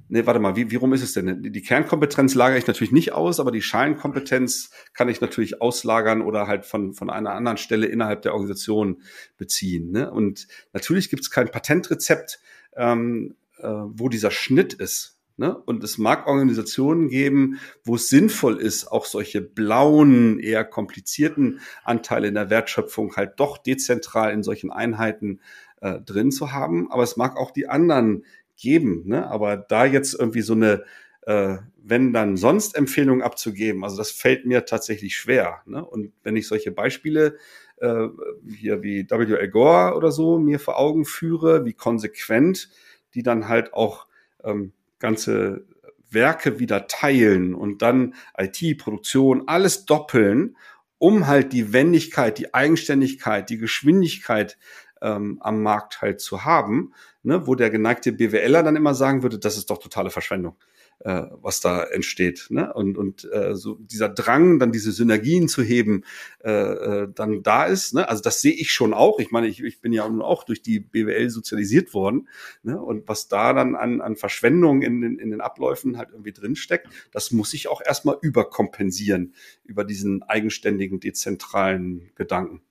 Nee, 0.09 0.27
warte 0.27 0.41
mal, 0.41 0.57
wie, 0.57 0.71
wie 0.71 0.77
rum 0.77 0.93
ist 0.93 1.03
es 1.03 1.15
denn? 1.15 1.43
Die 1.43 1.63
Kernkompetenz 1.63 2.35
lagere 2.35 2.59
ich 2.59 2.67
natürlich 2.67 2.93
nicht 2.93 3.13
aus, 3.13 3.41
aber 3.41 3.51
die 3.51 3.63
Schalenkompetenz 3.63 4.71
kann 4.93 5.09
ich 5.09 5.23
natürlich 5.23 5.63
auslagern 5.63 6.21
oder 6.21 6.47
halt 6.47 6.67
von, 6.67 6.93
von 6.93 7.09
einer 7.09 7.33
anderen 7.33 7.57
Stelle 7.57 7.87
innerhalb 7.87 8.21
der 8.21 8.35
Organisation 8.35 9.01
beziehen. 9.39 9.91
Ne? 9.91 10.11
Und 10.11 10.49
natürlich 10.75 11.09
gibt 11.09 11.23
es 11.23 11.31
kein 11.31 11.51
Patentrezept, 11.51 12.41
ähm, 12.77 13.37
äh, 13.59 13.69
wo 13.69 14.11
dieser 14.11 14.31
Schnitt 14.31 14.75
ist. 14.75 15.19
Ne? 15.39 15.57
Und 15.57 15.83
es 15.83 15.97
mag 15.97 16.27
Organisationen 16.27 17.09
geben, 17.09 17.59
wo 17.85 17.95
es 17.95 18.09
sinnvoll 18.09 18.59
ist, 18.59 18.87
auch 18.89 19.07
solche 19.07 19.41
blauen, 19.41 20.39
eher 20.39 20.65
komplizierten 20.65 21.61
Anteile 21.85 22.29
in 22.29 22.35
der 22.35 22.51
Wertschöpfung 22.51 23.17
halt 23.17 23.41
doch 23.41 23.57
dezentral 23.57 24.33
in 24.33 24.43
solchen 24.43 24.71
Einheiten 24.71 25.41
äh, 25.81 26.01
drin 26.01 26.31
zu 26.31 26.53
haben. 26.53 26.93
Aber 26.93 27.03
es 27.03 27.17
mag 27.17 27.37
auch 27.37 27.51
die 27.51 27.69
anderen 27.69 28.25
geben. 28.63 29.03
Ne? 29.07 29.27
Aber 29.29 29.57
da 29.59 29.85
jetzt 29.85 30.15
irgendwie 30.15 30.41
so 30.41 30.55
eine, 30.55 30.85
äh, 31.23 31.59
wenn 31.77 32.13
dann 32.15 32.37
sonst 32.39 32.77
Empfehlungen 32.77 33.23
abzugeben, 33.23 33.85
also 33.85 33.99
das 33.99 34.11
fällt 34.11 34.47
mir 34.47 34.65
tatsächlich 34.65 35.17
schwer. 35.17 35.61
Ne? 35.67 35.85
Und 35.85 36.13
wenn 36.23 36.37
ich 36.37 36.49
solche 36.49 36.73
Beispiele 36.73 37.37
äh, 37.77 38.07
hier 38.49 38.83
wie 38.83 39.11
W.L. 39.11 39.49
Gore 39.51 39.97
oder 39.97 40.11
so 40.11 40.39
mir 40.39 40.59
vor 40.59 40.79
Augen 40.79 41.05
führe, 41.05 41.67
wie 41.67 41.75
konsequent 41.75 42.71
die 43.15 43.23
dann 43.23 43.49
halt 43.49 43.75
auch 43.75 44.07
ähm, 44.43 44.73
ganze 44.99 45.67
Werke 46.11 46.59
wieder 46.59 46.87
teilen 46.87 47.55
und 47.55 47.83
dann 47.83 48.15
IT, 48.39 48.79
Produktion, 48.79 49.45
alles 49.47 49.85
doppeln, 49.87 50.57
um 50.99 51.27
halt 51.27 51.53
die 51.53 51.73
Wendigkeit, 51.73 52.39
die 52.39 52.55
Eigenständigkeit, 52.55 53.51
die 53.51 53.59
Geschwindigkeit 53.59 54.59
ähm, 55.03 55.39
am 55.41 55.63
Markt 55.63 56.01
halt 56.01 56.21
zu 56.21 56.45
haben, 56.45 56.93
ne, 57.23 57.47
wo 57.47 57.55
der 57.55 57.71
geneigte 57.71 58.13
BWLer 58.13 58.63
dann 58.63 58.77
immer 58.77 58.95
sagen 58.95 59.23
würde, 59.23 59.39
das 59.39 59.57
ist 59.57 59.71
doch 59.71 59.79
totale 59.79 60.11
Verschwendung, 60.11 60.57
äh, 61.01 61.25
was 61.41 61.61
da 61.61 61.83
entsteht. 61.83 62.47
Ne? 62.51 62.73
Und, 62.73 62.97
und 62.97 63.29
äh, 63.33 63.55
so 63.55 63.75
dieser 63.75 64.09
Drang, 64.09 64.59
dann 64.59 64.73
diese 64.73 64.93
Synergien 64.93 65.49
zu 65.49 65.63
heben, 65.63 66.05
äh, 66.45 66.51
äh, 66.51 67.09
dann 67.13 67.43
da 67.43 67.65
ist. 67.65 67.95
Ne? 67.95 68.09
Also 68.09 68.23
das 68.23 68.41
sehe 68.41 68.53
ich 68.53 68.73
schon 68.73 68.95
auch. 68.95 69.19
Ich 69.19 69.31
meine, 69.31 69.49
ich, 69.49 69.63
ich 69.63 69.81
bin 69.81 69.93
ja 69.93 70.09
nun 70.09 70.23
auch 70.23 70.45
durch 70.45 70.63
die 70.63 70.81
BWL 70.81 71.29
sozialisiert 71.31 71.93
worden. 71.95 72.29
Ne? 72.63 72.81
Und 72.81 73.09
was 73.09 73.29
da 73.29 73.53
dann 73.53 73.75
an, 73.75 74.01
an 74.01 74.17
Verschwendung 74.17 74.83
in 74.83 75.01
den, 75.01 75.19
in 75.19 75.31
den 75.31 75.41
Abläufen 75.41 75.99
halt 75.99 76.11
irgendwie 76.13 76.33
drinsteckt, 76.33 76.89
das 77.11 77.33
muss 77.33 77.53
ich 77.55 77.69
auch 77.69 77.83
erstmal 77.85 78.19
überkompensieren 78.21 79.35
über 79.65 79.85
diesen 79.85 80.23
eigenständigen, 80.23 81.01
dezentralen 81.01 82.11
Gedanken. 82.15 82.63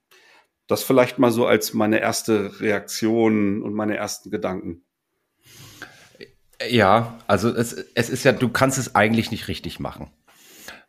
Das 0.68 0.84
vielleicht 0.84 1.20
mal 1.20 1.32
so 1.32 1.46
als 1.46 1.74
meine 1.74 2.00
erste 2.00 2.60
Reaktion 2.62 3.62
und 3.62 3.74
meine 3.74 3.98
ersten 3.98 4.32
Gedanken. 4.32 4.84
Ja, 6.70 7.20
also 7.28 7.50
es, 7.50 7.74
es 7.74 8.10
ist 8.10 8.24
ja, 8.24 8.32
du 8.32 8.50
kannst 8.50 8.78
es 8.78 8.96
eigentlich 8.96 9.32
nicht 9.32 9.48
richtig 9.48 9.80
machen. 9.80 10.12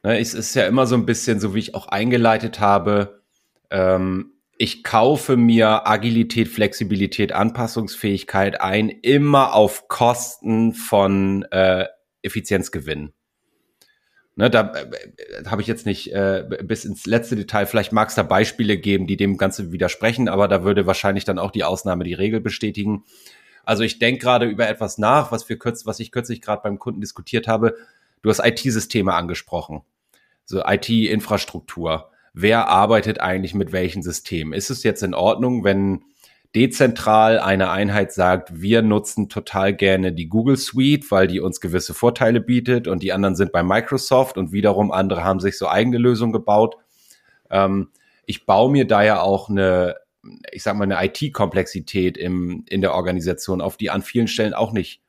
Ne, 0.02 0.18
es 0.18 0.34
ist 0.34 0.54
ja 0.54 0.66
immer 0.66 0.86
so 0.86 0.94
ein 0.94 1.06
bisschen, 1.06 1.40
so 1.40 1.54
wie 1.54 1.60
ich 1.60 1.74
auch 1.74 1.88
eingeleitet 1.88 2.60
habe, 2.60 3.22
ähm, 3.70 4.32
ich 4.58 4.84
kaufe 4.84 5.36
mir 5.36 5.88
Agilität, 5.88 6.46
Flexibilität, 6.46 7.32
Anpassungsfähigkeit 7.32 8.60
ein, 8.60 8.90
immer 8.90 9.54
auf 9.54 9.88
Kosten 9.88 10.72
von 10.74 11.42
äh, 11.50 11.86
Effizienzgewinn. 12.22 13.12
Ne, 14.34 14.48
da 14.48 14.72
äh, 14.72 15.44
habe 15.46 15.60
ich 15.60 15.68
jetzt 15.68 15.84
nicht 15.84 16.12
äh, 16.12 16.44
bis 16.62 16.84
ins 16.84 17.06
letzte 17.06 17.36
Detail. 17.36 17.66
Vielleicht 17.66 17.92
mag 17.92 18.08
es 18.08 18.14
da 18.14 18.22
Beispiele 18.22 18.78
geben, 18.78 19.06
die 19.06 19.18
dem 19.18 19.36
Ganze 19.36 19.72
widersprechen, 19.72 20.28
aber 20.28 20.48
da 20.48 20.64
würde 20.64 20.86
wahrscheinlich 20.86 21.24
dann 21.24 21.38
auch 21.38 21.50
die 21.50 21.64
Ausnahme 21.64 22.04
die 22.04 22.14
Regel 22.14 22.40
bestätigen. 22.40 23.04
Also 23.64 23.82
ich 23.82 23.98
denke 23.98 24.22
gerade 24.22 24.46
über 24.46 24.68
etwas 24.68 24.98
nach, 24.98 25.32
was 25.32 25.48
wir 25.48 25.58
kürz, 25.58 25.84
was 25.86 26.00
ich 26.00 26.10
kürzlich 26.10 26.40
gerade 26.40 26.62
beim 26.62 26.78
Kunden 26.78 27.00
diskutiert 27.00 27.46
habe. 27.46 27.76
Du 28.22 28.30
hast 28.30 28.40
IT-Systeme 28.44 29.12
angesprochen, 29.12 29.82
so 30.44 30.62
IT-Infrastruktur. 30.64 32.10
Wer 32.32 32.68
arbeitet 32.68 33.20
eigentlich 33.20 33.54
mit 33.54 33.72
welchen 33.72 34.02
Systemen? 34.02 34.54
Ist 34.54 34.70
es 34.70 34.82
jetzt 34.82 35.02
in 35.02 35.12
Ordnung, 35.12 35.64
wenn 35.64 36.04
dezentral 36.54 37.38
eine 37.38 37.70
Einheit 37.70 38.12
sagt, 38.12 38.60
wir 38.60 38.82
nutzen 38.82 39.28
total 39.28 39.74
gerne 39.74 40.12
die 40.12 40.28
Google 40.28 40.56
Suite, 40.56 41.10
weil 41.10 41.26
die 41.26 41.40
uns 41.40 41.60
gewisse 41.60 41.94
Vorteile 41.94 42.40
bietet 42.40 42.88
und 42.88 43.02
die 43.02 43.12
anderen 43.12 43.36
sind 43.36 43.52
bei 43.52 43.62
Microsoft 43.62 44.36
und 44.36 44.52
wiederum 44.52 44.92
andere 44.92 45.24
haben 45.24 45.40
sich 45.40 45.56
so 45.56 45.68
eigene 45.68 45.98
Lösungen 45.98 46.32
gebaut. 46.32 46.76
Ähm, 47.50 47.88
ich 48.26 48.44
baue 48.44 48.70
mir 48.70 48.86
da 48.86 49.02
ja 49.02 49.20
auch 49.20 49.48
eine, 49.48 49.96
ich 50.52 50.62
sag 50.62 50.76
mal, 50.76 50.84
eine 50.84 51.02
IT-Komplexität 51.06 52.18
im, 52.18 52.64
in 52.68 52.82
der 52.82 52.94
Organisation, 52.94 53.62
auf 53.62 53.78
die 53.78 53.90
an 53.90 54.02
vielen 54.02 54.28
Stellen 54.28 54.54
auch 54.54 54.72
nicht 54.72 55.00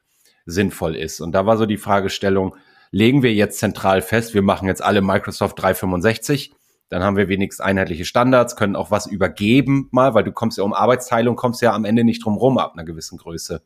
sinnvoll 0.46 0.96
ist. 0.96 1.20
Und 1.20 1.34
da 1.34 1.46
war 1.46 1.58
so 1.58 1.66
die 1.66 1.78
Fragestellung, 1.78 2.56
legen 2.92 3.22
wir 3.22 3.34
jetzt 3.34 3.60
zentral 3.60 4.02
fest, 4.02 4.34
wir 4.34 4.42
machen 4.42 4.68
jetzt 4.68 4.82
alle 4.82 5.02
Microsoft 5.02 5.62
365 5.62 6.54
dann 6.94 7.02
haben 7.04 7.18
wir 7.18 7.28
wenigstens 7.28 7.66
einheitliche 7.66 8.06
Standards, 8.06 8.56
können 8.56 8.76
auch 8.76 8.92
was 8.92 9.08
übergeben 9.08 9.88
mal, 9.90 10.14
weil 10.14 10.24
du 10.24 10.32
kommst 10.32 10.60
ja 10.60 10.64
um 10.64 10.74
Arbeitsteilung, 10.74 11.36
kommst 11.36 11.64
ja 11.64 11.74
am 11.74 11.86
Ende 11.86 12.04
nicht 12.04 12.24
drum 12.24 12.38
rum 12.38 12.60
ab 12.60 12.74
einer 12.74 12.84
gewissen 12.84 13.18
Größe. 13.18 13.64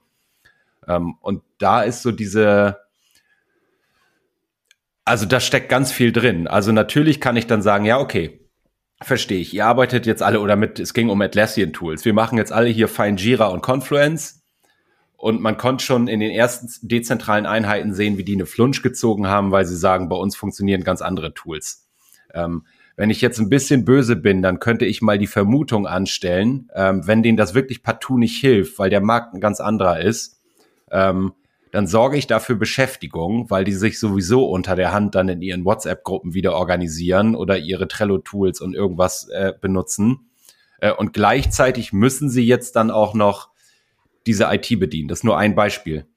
Ähm, 0.88 1.15
und 1.19 1.43
da 1.57 1.81
ist 1.81 2.03
so 2.03 2.13
diese, 2.13 2.77
also 5.03 5.25
da 5.25 5.41
steckt 5.41 5.67
ganz 5.67 5.91
viel 5.91 6.13
drin. 6.13 6.48
Also 6.48 6.72
natürlich 6.72 7.19
kann 7.19 7.36
ich 7.36 7.48
dann 7.48 7.62
sagen, 7.62 7.84
ja, 7.84 8.00
okay, 8.00 8.39
verstehe 9.01 9.41
ich. 9.41 9.53
Ihr 9.53 9.65
arbeitet 9.65 10.05
jetzt 10.05 10.24
alle 10.24 10.39
oder 10.39 10.55
mit, 10.55 10.79
es 10.79 10.93
ging 10.93 11.10
um 11.10 11.19
Atlassian 11.19 11.74
Tools. 11.74 12.05
Wir 12.05 12.13
machen 12.13 12.38
jetzt 12.38 12.53
alle 12.53 12.69
hier 12.69 12.88
fein 12.88 13.17
Jira 13.17 13.48
und 13.48 13.62
Confluence. 13.62 14.41
Und 15.17 15.41
man 15.41 15.57
konnte 15.57 15.84
schon 15.84 16.07
in 16.07 16.22
den 16.22 16.31
ersten 16.31 16.69
dezentralen 16.88 17.46
Einheiten 17.46 17.93
sehen, 17.93 18.17
wie 18.17 18.24
die 18.24 18.36
eine 18.36 18.46
Flunsch 18.46 18.81
gezogen 18.81 19.27
haben, 19.27 19.51
weil 19.51 19.65
sie 19.65 19.75
sagen, 19.75 20.07
bei 20.07 20.15
uns 20.15 20.38
funktionieren 20.38 20.86
ganz 20.86 21.01
andere 21.01 21.34
Tools. 21.34 21.89
Ähm, 22.34 22.63
wenn 22.97 23.11
ich 23.11 23.21
jetzt 23.21 23.39
ein 23.39 23.47
bisschen 23.47 23.85
böse 23.85 24.15
bin, 24.15 24.41
dann 24.41 24.59
könnte 24.59 24.85
ich 24.85 25.03
mal 25.03 25.19
die 25.19 25.27
Vermutung 25.27 25.85
anstellen, 25.85 26.69
ähm, 26.75 27.05
wenn 27.05 27.21
denen 27.21 27.37
das 27.37 27.53
wirklich 27.53 27.83
partout 27.83 28.17
nicht 28.17 28.39
hilft, 28.41 28.79
weil 28.79 28.89
der 28.89 29.01
Markt 29.01 29.33
ein 29.33 29.39
ganz 29.39 29.61
anderer 29.61 30.01
ist, 30.01 30.41
ähm, 30.91 31.33
dann 31.71 31.85
sorge 31.85 32.17
ich 32.17 32.25
dafür 32.25 32.55
Beschäftigung, 32.55 33.51
weil 33.51 33.63
die 33.63 33.73
sich 33.73 33.99
sowieso 33.99 34.47
unter 34.49 34.75
der 34.75 34.93
Hand 34.93 35.13
dann 35.13 35.29
in 35.29 35.43
ihren 35.43 35.63
WhatsApp-Gruppen 35.63 36.33
wieder 36.33 36.55
organisieren 36.55 37.35
oder 37.35 37.59
ihre 37.59 37.87
Trello-Tools 37.87 38.61
und 38.61 38.73
irgendwas 38.73 39.29
äh, 39.29 39.53
benutzen. 39.59 40.31
Äh, 40.79 40.91
und 40.91 41.13
gleichzeitig 41.13 41.93
müssen 41.93 42.29
sie 42.31 42.45
jetzt 42.47 42.75
dann 42.75 42.89
auch 42.89 43.13
noch 43.13 43.51
diese 44.25 44.45
IT 44.45 44.79
bedienen. 44.79 45.07
Das 45.07 45.19
ist 45.19 45.23
nur 45.23 45.37
ein 45.37 45.53
Beispiel. 45.53 46.07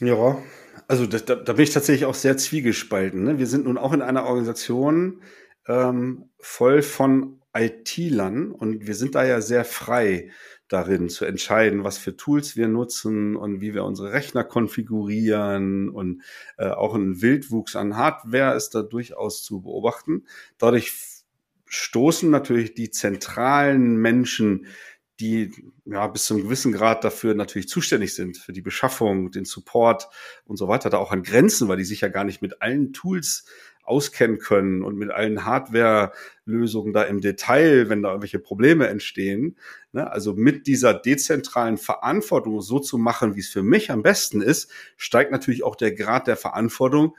Ja, 0.00 0.38
also 0.88 1.06
da, 1.06 1.18
da, 1.18 1.52
bin 1.52 1.62
ich 1.62 1.70
tatsächlich 1.70 2.06
auch 2.06 2.14
sehr 2.14 2.36
zwiegespalten. 2.36 3.24
Ne? 3.24 3.38
Wir 3.38 3.46
sind 3.46 3.64
nun 3.64 3.78
auch 3.78 3.92
in 3.92 4.02
einer 4.02 4.24
Organisation 4.24 5.22
ähm, 5.66 6.30
voll 6.38 6.82
von 6.82 7.40
IT-Lern 7.56 8.50
und 8.52 8.86
wir 8.86 8.94
sind 8.94 9.14
da 9.14 9.24
ja 9.24 9.40
sehr 9.40 9.64
frei 9.64 10.30
darin 10.68 11.08
zu 11.08 11.24
entscheiden, 11.24 11.84
was 11.84 11.98
für 11.98 12.16
Tools 12.16 12.56
wir 12.56 12.68
nutzen 12.68 13.36
und 13.36 13.60
wie 13.60 13.74
wir 13.74 13.84
unsere 13.84 14.12
Rechner 14.12 14.44
konfigurieren 14.44 15.88
und 15.88 16.22
äh, 16.56 16.68
auch 16.68 16.94
ein 16.94 17.22
Wildwuchs 17.22 17.76
an 17.76 17.96
Hardware 17.96 18.56
ist 18.56 18.74
da 18.74 18.82
durchaus 18.82 19.44
zu 19.44 19.60
beobachten. 19.60 20.24
Dadurch 20.58 20.92
stoßen 21.66 22.30
natürlich 22.30 22.74
die 22.74 22.90
zentralen 22.90 23.96
Menschen 23.96 24.66
die 25.20 25.52
ja 25.84 26.06
bis 26.08 26.26
zu 26.26 26.34
einem 26.34 26.44
gewissen 26.44 26.72
Grad 26.72 27.04
dafür 27.04 27.34
natürlich 27.34 27.68
zuständig 27.68 28.14
sind, 28.14 28.36
für 28.36 28.52
die 28.52 28.62
Beschaffung, 28.62 29.30
den 29.30 29.44
Support 29.44 30.08
und 30.44 30.56
so 30.56 30.66
weiter, 30.68 30.90
da 30.90 30.98
auch 30.98 31.12
an 31.12 31.22
Grenzen, 31.22 31.68
weil 31.68 31.76
die 31.76 31.84
sich 31.84 32.00
ja 32.00 32.08
gar 32.08 32.24
nicht 32.24 32.42
mit 32.42 32.62
allen 32.62 32.92
Tools 32.92 33.44
auskennen 33.84 34.38
können 34.38 34.82
und 34.82 34.96
mit 34.96 35.10
allen 35.10 35.44
Hardware-Lösungen 35.44 36.92
da 36.92 37.02
im 37.02 37.20
Detail, 37.20 37.88
wenn 37.88 38.02
da 38.02 38.08
irgendwelche 38.08 38.38
Probleme 38.38 38.88
entstehen. 38.88 39.56
Ne? 39.92 40.10
Also 40.10 40.32
mit 40.32 40.66
dieser 40.66 40.94
dezentralen 40.94 41.76
Verantwortung 41.76 42.60
so 42.60 42.78
zu 42.78 42.98
machen, 42.98 43.36
wie 43.36 43.40
es 43.40 43.50
für 43.50 43.62
mich 43.62 43.90
am 43.90 44.02
besten 44.02 44.40
ist, 44.40 44.70
steigt 44.96 45.32
natürlich 45.32 45.64
auch 45.64 45.76
der 45.76 45.92
Grad 45.92 46.26
der 46.26 46.36
Verantwortung. 46.36 47.14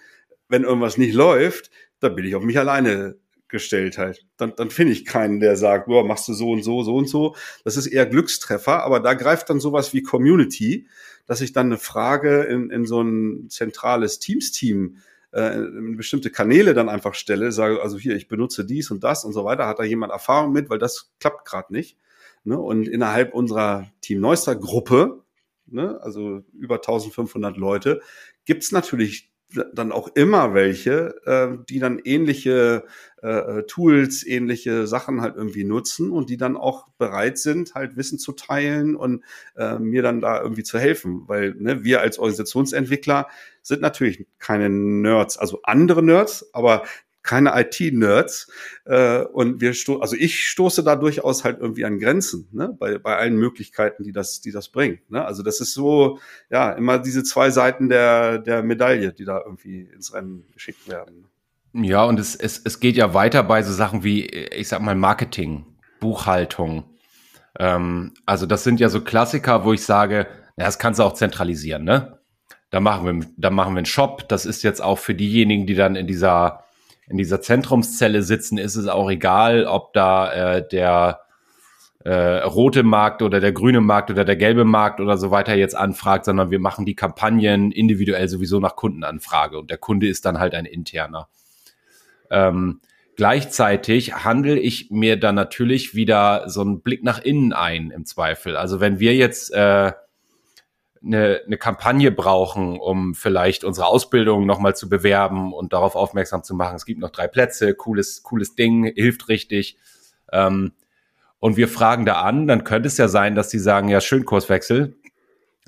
Wenn 0.50 0.64
irgendwas 0.64 0.98
nicht 0.98 1.14
läuft, 1.14 1.70
da 2.00 2.10
bin 2.10 2.26
ich 2.26 2.36
auf 2.36 2.44
mich 2.44 2.58
alleine 2.58 3.18
gestellt 3.48 3.98
halt. 3.98 4.26
Dann, 4.38 4.54
dann 4.56 4.70
finde 4.70 4.94
ich 4.94 5.06
keinen, 5.06 5.40
der 5.40 5.56
sagt, 5.56 5.88
boah, 5.88 6.06
machst 6.06 6.28
du 6.28 6.34
so 6.34 6.52
und 6.52 6.64
so, 6.64 6.84
so 6.84 6.96
und 6.96 7.08
so. 7.08 7.36
Das 7.64 7.78
ist 7.78 7.88
eher 7.88 8.06
Glückstreffer, 8.06 8.84
aber 8.84 9.00
da 9.00 9.14
greift 9.14 9.50
dann 9.50 9.60
sowas 9.60 9.94
wie 9.94 10.02
Community, 10.02 10.88
dass 11.26 11.42
ich 11.42 11.54
dann 11.54 11.68
eine 11.68 11.78
Frage 11.78 12.44
in, 12.44 12.70
in 12.70 12.86
so 12.86 13.02
ein 13.02 13.50
zentrales 13.50 14.20
Teams-Team 14.20 14.98
äh, 15.32 15.60
bestimmte 15.96 16.32
Kanäle 16.32 16.74
dann 16.74 16.90
einfach 16.90 17.14
stelle, 17.14 17.52
sage, 17.52 17.82
also 17.82 17.98
hier, 17.98 18.16
ich 18.16 18.28
benutze 18.28 18.66
dies 18.66 18.90
und 18.90 19.04
das 19.04 19.26
und 19.26 19.34
so 19.34 19.44
weiter, 19.44 19.68
hat 19.68 19.80
da 19.80 19.84
jemand 19.84 20.12
Erfahrung 20.12 20.52
mit, 20.52 20.70
weil 20.70 20.80
das 20.80 21.12
klappt 21.20 21.46
gerade 21.46 21.74
nicht. 21.74 21.98
Ne? 22.46 22.58
Und 22.58 22.88
innerhalb 22.88 23.34
unserer 23.34 23.88
Team 24.02 24.22
Neuster 24.22 24.56
Gruppe, 24.56 25.24
ne, 25.66 26.00
also 26.02 26.44
über 26.54 26.76
1500 26.76 27.58
Leute, 27.58 28.02
gibt's 28.46 28.72
natürlich 28.72 29.32
dann 29.74 29.92
auch 29.92 30.10
immer 30.16 30.54
welche, 30.54 31.16
äh, 31.26 31.58
die 31.70 31.80
dann 31.80 32.00
ähnliche 32.04 32.86
äh, 33.22 33.64
Tools, 33.64 34.26
ähnliche 34.26 34.88
Sachen 34.88 35.22
halt 35.22 35.36
irgendwie 35.36 35.64
nutzen 35.64 36.12
und 36.12 36.30
die 36.30 36.38
dann 36.38 36.58
auch 36.58 36.88
bereit 36.98 37.38
sind, 37.38 37.74
halt 37.74 37.98
Wissen 37.98 38.20
zu 38.20 38.34
teilen 38.34 38.96
und 38.96 39.24
äh, 39.56 39.80
mir 39.80 40.02
dann 40.02 40.22
da 40.22 40.42
irgendwie 40.42 40.64
zu 40.64 40.80
helfen. 40.80 41.24
Weil 41.28 41.56
ne, 41.58 41.84
wir 41.84 42.02
als 42.02 42.20
Organisationsentwickler 42.20 43.28
sind 43.62 43.82
natürlich 43.82 44.28
keine 44.38 44.70
Nerds, 44.70 45.38
also 45.38 45.62
andere 45.64 46.04
Nerds, 46.04 46.54
aber 46.54 46.84
keine 47.26 47.60
IT-Nerds. 47.60 48.48
Äh, 48.86 49.22
und 49.22 49.60
wir 49.60 49.74
sto 49.74 50.00
also 50.00 50.16
ich 50.16 50.48
stoße 50.48 50.84
da 50.84 50.96
durchaus 50.96 51.44
halt 51.44 51.60
irgendwie 51.60 51.84
an 51.84 52.00
Grenzen, 52.00 52.48
ne? 52.52 52.76
bei, 52.80 52.98
bei 52.98 53.18
allen 53.18 53.36
Möglichkeiten, 53.36 54.04
die 54.04 54.12
das, 54.12 54.42
die 54.42 54.52
das 54.52 54.70
bringt. 54.70 55.10
Ne? 55.12 55.26
Also 55.26 55.44
das 55.44 55.60
ist 55.60 55.74
so, 55.74 56.20
ja, 56.50 56.72
immer 56.72 57.00
diese 57.00 57.24
zwei 57.24 57.50
Seiten 57.50 57.90
der, 57.90 58.38
der 58.38 58.64
Medaille, 58.64 59.12
die 59.12 59.26
da 59.26 59.42
irgendwie 59.44 59.82
ins 59.82 60.14
Rennen 60.14 60.46
geschickt 60.54 60.88
werden. 60.88 61.26
Ja, 61.74 62.06
und 62.06 62.20
es, 62.20 62.36
es, 62.36 62.62
es 62.64 62.80
geht 62.80 62.96
ja 62.96 63.14
weiter 63.14 63.44
bei 63.44 63.62
so 63.62 63.74
Sachen 63.74 64.04
wie, 64.04 64.26
ich 64.26 64.70
sag 64.70 64.82
mal, 64.82 64.96
Marketing, 64.96 65.66
Buchhaltung. 66.00 66.86
Ähm, 67.60 68.14
also 68.26 68.46
das 68.46 68.64
sind 68.64 68.80
ja 68.80 68.88
so 68.88 69.02
Klassiker, 69.02 69.66
wo 69.66 69.74
ich 69.74 69.84
sage, 69.84 70.28
ja, 70.58 70.66
das 70.66 70.80
kannst 70.80 71.00
du 71.00 71.04
auch 71.04 71.14
zentralisieren, 71.14 71.84
ne? 71.84 72.20
Da 72.70 72.80
machen 72.80 73.06
wir, 73.06 73.28
da 73.38 73.50
machen 73.52 73.74
wir 73.74 73.80
einen 73.80 73.86
Shop. 73.86 74.28
Das 74.28 74.46
ist 74.46 74.64
jetzt 74.64 74.82
auch 74.82 75.00
für 75.00 75.16
diejenigen, 75.16 75.66
die 75.66 75.76
dann 75.76 75.96
in 75.96 76.08
dieser 76.08 76.65
in 77.08 77.18
dieser 77.18 77.42
Zentrumszelle 77.42 78.22
sitzen, 78.22 78.58
ist 78.58 78.76
es 78.76 78.88
auch 78.88 79.10
egal, 79.10 79.66
ob 79.66 79.94
da 79.94 80.32
äh, 80.34 80.68
der 80.68 81.22
äh, 82.04 82.44
rote 82.44 82.84
Markt 82.84 83.22
oder 83.22 83.40
der 83.40 83.52
grüne 83.52 83.82
Markt 83.82 84.12
oder 84.12 84.26
der 84.26 84.36
gelbe 84.36 84.64
Markt 84.64 85.00
oder 85.00 85.18
so 85.18 85.32
weiter 85.32 85.56
jetzt 85.56 85.76
anfragt, 85.76 86.26
sondern 86.26 86.52
wir 86.52 86.60
machen 86.60 86.86
die 86.86 86.96
Kampagnen 86.96 87.72
individuell 87.72 88.28
sowieso 88.28 88.60
nach 88.60 88.76
Kundenanfrage 88.76 89.58
und 89.58 89.72
der 89.72 89.78
Kunde 89.78 90.08
ist 90.08 90.26
dann 90.26 90.40
halt 90.40 90.54
ein 90.54 90.66
interner. 90.66 91.28
Ähm, 92.30 92.80
gleichzeitig 93.16 94.24
handle 94.24 94.60
ich 94.60 94.92
mir 94.92 95.20
dann 95.20 95.36
natürlich 95.36 95.96
wieder 95.96 96.48
so 96.48 96.62
einen 96.62 96.82
Blick 96.82 97.04
nach 97.04 97.20
innen 97.20 97.54
ein 97.54 97.90
im 97.90 98.06
Zweifel. 98.06 98.56
Also 98.56 98.80
wenn 98.80 99.00
wir 99.00 99.16
jetzt 99.16 99.52
äh, 99.54 99.92
eine, 101.06 101.42
eine 101.46 101.58
Kampagne 101.58 102.12
brauchen, 102.12 102.80
um 102.80 103.14
vielleicht 103.14 103.64
unsere 103.64 103.88
Ausbildung 103.88 104.46
nochmal 104.46 104.76
zu 104.76 104.90
bewerben 104.90 105.54
und 105.54 105.74
darauf 105.74 105.96
aufmerksam 105.96 106.44
zu 106.44 106.56
machen. 106.56 106.76
Es 106.76 106.86
gibt 106.86 107.00
noch 107.00 107.12
drei 107.12 107.28
Plätze, 107.28 107.74
cooles, 107.76 108.24
cooles 108.24 108.56
Ding, 108.56 108.92
hilft 108.96 109.30
richtig. 109.30 109.78
Ähm, 110.32 110.74
und 111.40 111.58
wir 111.58 111.68
fragen 111.68 112.06
da 112.06 112.22
an, 112.22 112.48
dann 112.48 112.64
könnte 112.64 112.88
es 112.88 112.98
ja 112.98 113.08
sein, 113.08 113.36
dass 113.36 113.50
sie 113.50 113.60
sagen, 113.60 113.88
ja, 113.90 114.02
schön 114.02 114.26
Kurswechsel. 114.26 114.96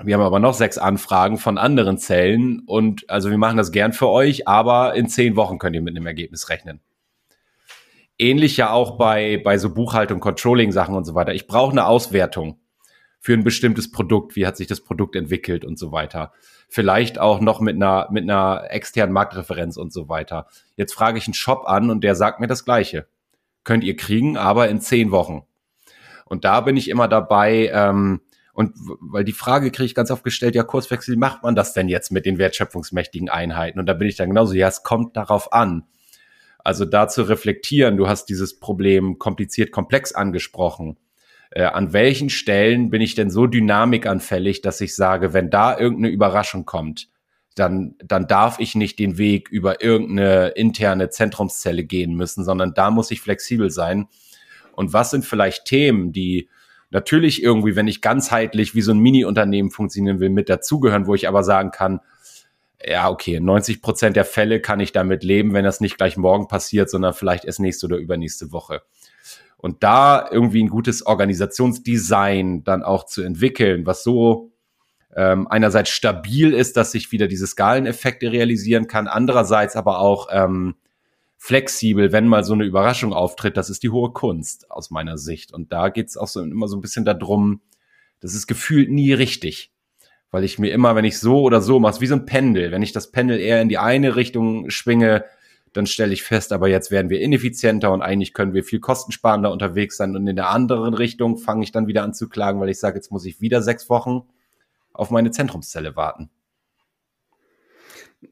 Wir 0.03 0.15
haben 0.15 0.21
aber 0.21 0.39
noch 0.39 0.53
sechs 0.53 0.77
Anfragen 0.77 1.37
von 1.37 1.57
anderen 1.57 1.97
Zellen 1.97 2.61
und 2.65 3.09
also 3.09 3.31
wir 3.31 3.37
machen 3.37 3.57
das 3.57 3.71
gern 3.71 3.93
für 3.93 4.09
euch, 4.09 4.47
aber 4.47 4.93
in 4.95 5.09
zehn 5.09 5.35
Wochen 5.35 5.57
könnt 5.57 5.75
ihr 5.75 5.81
mit 5.81 5.95
einem 5.95 6.05
Ergebnis 6.05 6.49
rechnen. 6.49 6.81
Ähnlich 8.19 8.57
ja 8.57 8.71
auch 8.71 8.97
bei, 8.97 9.41
bei 9.43 9.57
so 9.57 9.73
Buchhaltung, 9.73 10.19
Controlling-Sachen 10.19 10.95
und 10.95 11.05
so 11.05 11.15
weiter. 11.15 11.33
Ich 11.33 11.47
brauche 11.47 11.71
eine 11.71 11.85
Auswertung 11.85 12.59
für 13.27 13.33
ein 13.33 13.43
bestimmtes 13.43 13.91
Produkt, 13.91 14.37
wie 14.37 14.47
hat 14.47 14.55
sich 14.55 14.67
das 14.67 14.79
Produkt 14.79 15.13
entwickelt 15.17 15.65
und 15.65 15.77
so 15.77 15.91
weiter. 15.91 16.31
Vielleicht 16.69 17.19
auch 17.19 17.41
noch 17.41 17.59
mit 17.59 17.75
einer, 17.75 18.07
mit 18.09 18.23
einer 18.23 18.67
externen 18.69 19.11
Marktreferenz 19.11 19.75
und 19.75 19.91
so 19.91 20.07
weiter. 20.07 20.47
Jetzt 20.77 20.93
frage 20.93 21.17
ich 21.17 21.27
einen 21.27 21.33
Shop 21.33 21.65
an 21.65 21.89
und 21.89 22.05
der 22.05 22.15
sagt 22.15 22.39
mir 22.39 22.47
das 22.47 22.63
Gleiche. 22.63 23.05
Könnt 23.65 23.83
ihr 23.83 23.97
kriegen, 23.97 24.37
aber 24.37 24.69
in 24.69 24.79
zehn 24.79 25.11
Wochen. 25.11 25.43
Und 26.23 26.45
da 26.45 26.61
bin 26.61 26.77
ich 26.77 26.89
immer 26.89 27.09
dabei, 27.09 27.69
ähm, 27.73 28.21
und 28.53 28.71
weil 29.01 29.25
die 29.25 29.33
Frage 29.33 29.71
kriege 29.71 29.87
ich 29.87 29.93
ganz 29.93 30.09
oft 30.09 30.23
gestellt, 30.23 30.55
ja, 30.55 30.63
Kurswechsel, 30.63 31.15
wie 31.15 31.19
macht 31.19 31.43
man 31.43 31.53
das 31.53 31.73
denn 31.73 31.89
jetzt 31.89 32.13
mit 32.13 32.25
den 32.25 32.37
wertschöpfungsmächtigen 32.37 33.27
Einheiten? 33.27 33.77
Und 33.77 33.87
da 33.87 33.93
bin 33.93 34.07
ich 34.07 34.15
dann 34.15 34.29
genauso, 34.29 34.53
ja, 34.53 34.69
es 34.69 34.83
kommt 34.83 35.17
darauf 35.17 35.51
an. 35.51 35.83
Also 36.59 36.85
da 36.85 37.09
zu 37.09 37.23
reflektieren, 37.23 37.97
du 37.97 38.07
hast 38.07 38.27
dieses 38.27 38.57
Problem 38.57 39.19
kompliziert, 39.19 39.73
komplex 39.73 40.13
angesprochen 40.13 40.95
äh, 41.51 41.63
an 41.63 41.93
welchen 41.93 42.29
Stellen 42.29 42.89
bin 42.89 43.01
ich 43.01 43.15
denn 43.15 43.29
so 43.29 43.47
dynamikanfällig, 43.47 44.61
dass 44.61 44.81
ich 44.81 44.95
sage, 44.95 45.33
wenn 45.33 45.49
da 45.49 45.77
irgendeine 45.77 46.09
Überraschung 46.09 46.65
kommt, 46.65 47.09
dann, 47.55 47.95
dann 48.03 48.27
darf 48.27 48.59
ich 48.59 48.75
nicht 48.75 48.99
den 48.99 49.17
Weg 49.17 49.49
über 49.49 49.81
irgendeine 49.81 50.49
interne 50.49 51.09
Zentrumszelle 51.09 51.83
gehen 51.83 52.13
müssen, 52.15 52.43
sondern 52.43 52.73
da 52.73 52.91
muss 52.91 53.11
ich 53.11 53.21
flexibel 53.21 53.71
sein. 53.71 54.07
Und 54.73 54.93
was 54.93 55.11
sind 55.11 55.25
vielleicht 55.25 55.65
Themen, 55.65 56.11
die 56.11 56.49
natürlich 56.89 57.41
irgendwie, 57.41 57.75
wenn 57.75 57.87
ich 57.87 58.01
ganzheitlich 58.01 58.75
wie 58.75 58.81
so 58.81 58.91
ein 58.91 58.99
Mini-Unternehmen 58.99 59.71
funktionieren 59.71 60.19
will, 60.19 60.29
mit 60.29 60.49
dazugehören, 60.49 61.07
wo 61.07 61.15
ich 61.15 61.27
aber 61.27 61.43
sagen 61.43 61.71
kann, 61.71 61.99
ja, 62.85 63.09
okay, 63.09 63.39
90 63.39 63.81
Prozent 63.81 64.15
der 64.15 64.25
Fälle 64.25 64.61
kann 64.61 64.79
ich 64.79 64.91
damit 64.91 65.23
leben, 65.23 65.53
wenn 65.53 65.65
das 65.65 65.81
nicht 65.81 65.97
gleich 65.97 66.15
morgen 66.15 66.47
passiert, 66.47 66.89
sondern 66.89 67.13
vielleicht 67.13 67.45
erst 67.45 67.59
nächste 67.59 67.87
oder 67.87 67.97
übernächste 67.97 68.51
Woche. 68.51 68.83
Und 69.57 69.83
da 69.83 70.29
irgendwie 70.31 70.63
ein 70.63 70.69
gutes 70.69 71.05
Organisationsdesign 71.05 72.63
dann 72.63 72.83
auch 72.83 73.05
zu 73.05 73.23
entwickeln, 73.23 73.85
was 73.85 74.03
so 74.03 74.51
ähm, 75.15 75.47
einerseits 75.47 75.89
stabil 75.89 76.53
ist, 76.53 76.77
dass 76.77 76.91
sich 76.91 77.11
wieder 77.11 77.27
diese 77.27 77.47
Skaleneffekte 77.47 78.31
realisieren 78.31 78.87
kann, 78.87 79.07
andererseits 79.07 79.75
aber 79.75 79.99
auch 79.99 80.27
ähm, 80.31 80.75
flexibel, 81.37 82.11
wenn 82.11 82.27
mal 82.27 82.43
so 82.43 82.53
eine 82.53 82.65
Überraschung 82.65 83.13
auftritt, 83.13 83.57
das 83.57 83.69
ist 83.69 83.83
die 83.83 83.89
hohe 83.89 84.11
Kunst 84.11 84.69
aus 84.69 84.91
meiner 84.91 85.17
Sicht. 85.17 85.53
Und 85.53 85.71
da 85.71 85.89
geht's 85.89 86.17
auch 86.17 86.27
so 86.27 86.41
immer 86.41 86.67
so 86.67 86.77
ein 86.77 86.81
bisschen 86.81 87.05
darum, 87.05 87.61
das 88.19 88.33
ist 88.33 88.47
gefühlt 88.47 88.91
nie 88.91 89.13
richtig. 89.13 89.71
Weil 90.29 90.43
ich 90.43 90.59
mir 90.59 90.71
immer, 90.71 90.95
wenn 90.95 91.05
ich 91.05 91.19
so 91.19 91.41
oder 91.41 91.61
so 91.61 91.79
mache, 91.79 92.01
wie 92.01 92.07
so 92.07 92.15
ein 92.15 92.25
Pendel, 92.25 92.71
wenn 92.71 92.81
ich 92.81 92.91
das 92.91 93.11
Pendel 93.11 93.39
eher 93.39 93.61
in 93.61 93.69
die 93.69 93.77
eine 93.77 94.15
Richtung 94.15 94.69
schwinge, 94.69 95.23
dann 95.73 95.85
stelle 95.85 96.13
ich 96.13 96.23
fest, 96.23 96.53
aber 96.53 96.67
jetzt 96.67 96.91
werden 96.91 97.09
wir 97.09 97.19
ineffizienter 97.19 97.91
und 97.91 98.01
eigentlich 98.01 98.33
können 98.33 98.53
wir 98.53 98.63
viel 98.63 98.79
kostensparender 98.79 99.51
unterwegs 99.51 99.97
sein. 99.97 100.15
Und 100.15 100.27
in 100.27 100.35
der 100.35 100.49
anderen 100.49 100.93
Richtung 100.93 101.37
fange 101.37 101.63
ich 101.63 101.71
dann 101.71 101.87
wieder 101.87 102.03
an 102.03 102.13
zu 102.13 102.29
klagen, 102.29 102.59
weil 102.59 102.69
ich 102.69 102.79
sage, 102.79 102.95
jetzt 102.95 103.11
muss 103.11 103.25
ich 103.25 103.41
wieder 103.41 103.61
sechs 103.61 103.89
Wochen 103.89 104.27
auf 104.93 105.11
meine 105.11 105.31
Zentrumszelle 105.31 105.95
warten. 105.95 106.29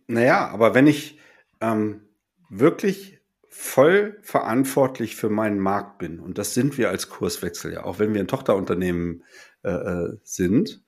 Naja, 0.08 0.48
aber 0.48 0.74
wenn 0.74 0.88
ich 0.88 1.20
ähm, 1.62 2.02
wirklich 2.50 3.20
voll 3.48 4.18
verantwortlich 4.22 5.16
für 5.16 5.30
meinen 5.30 5.60
Markt 5.60 6.00
bin, 6.00 6.20
und 6.20 6.38
das 6.38 6.54
sind 6.54 6.78
wir 6.78 6.90
als 6.90 7.10
Kurswechsel 7.10 7.74
ja, 7.74 7.84
auch 7.84 8.00
wenn 8.00 8.14
wir 8.14 8.22
ein 8.22 8.28
Tochterunternehmen 8.28 9.24
äh, 9.64 9.70
äh 9.70 10.18
sind, 10.24 10.84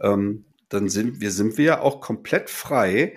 ähm, 0.00 0.44
dann 0.68 0.88
sind 0.88 1.20
wir, 1.20 1.30
sind 1.30 1.58
wir 1.58 1.64
ja 1.64 1.80
auch 1.80 2.00
komplett 2.00 2.50
frei, 2.50 3.16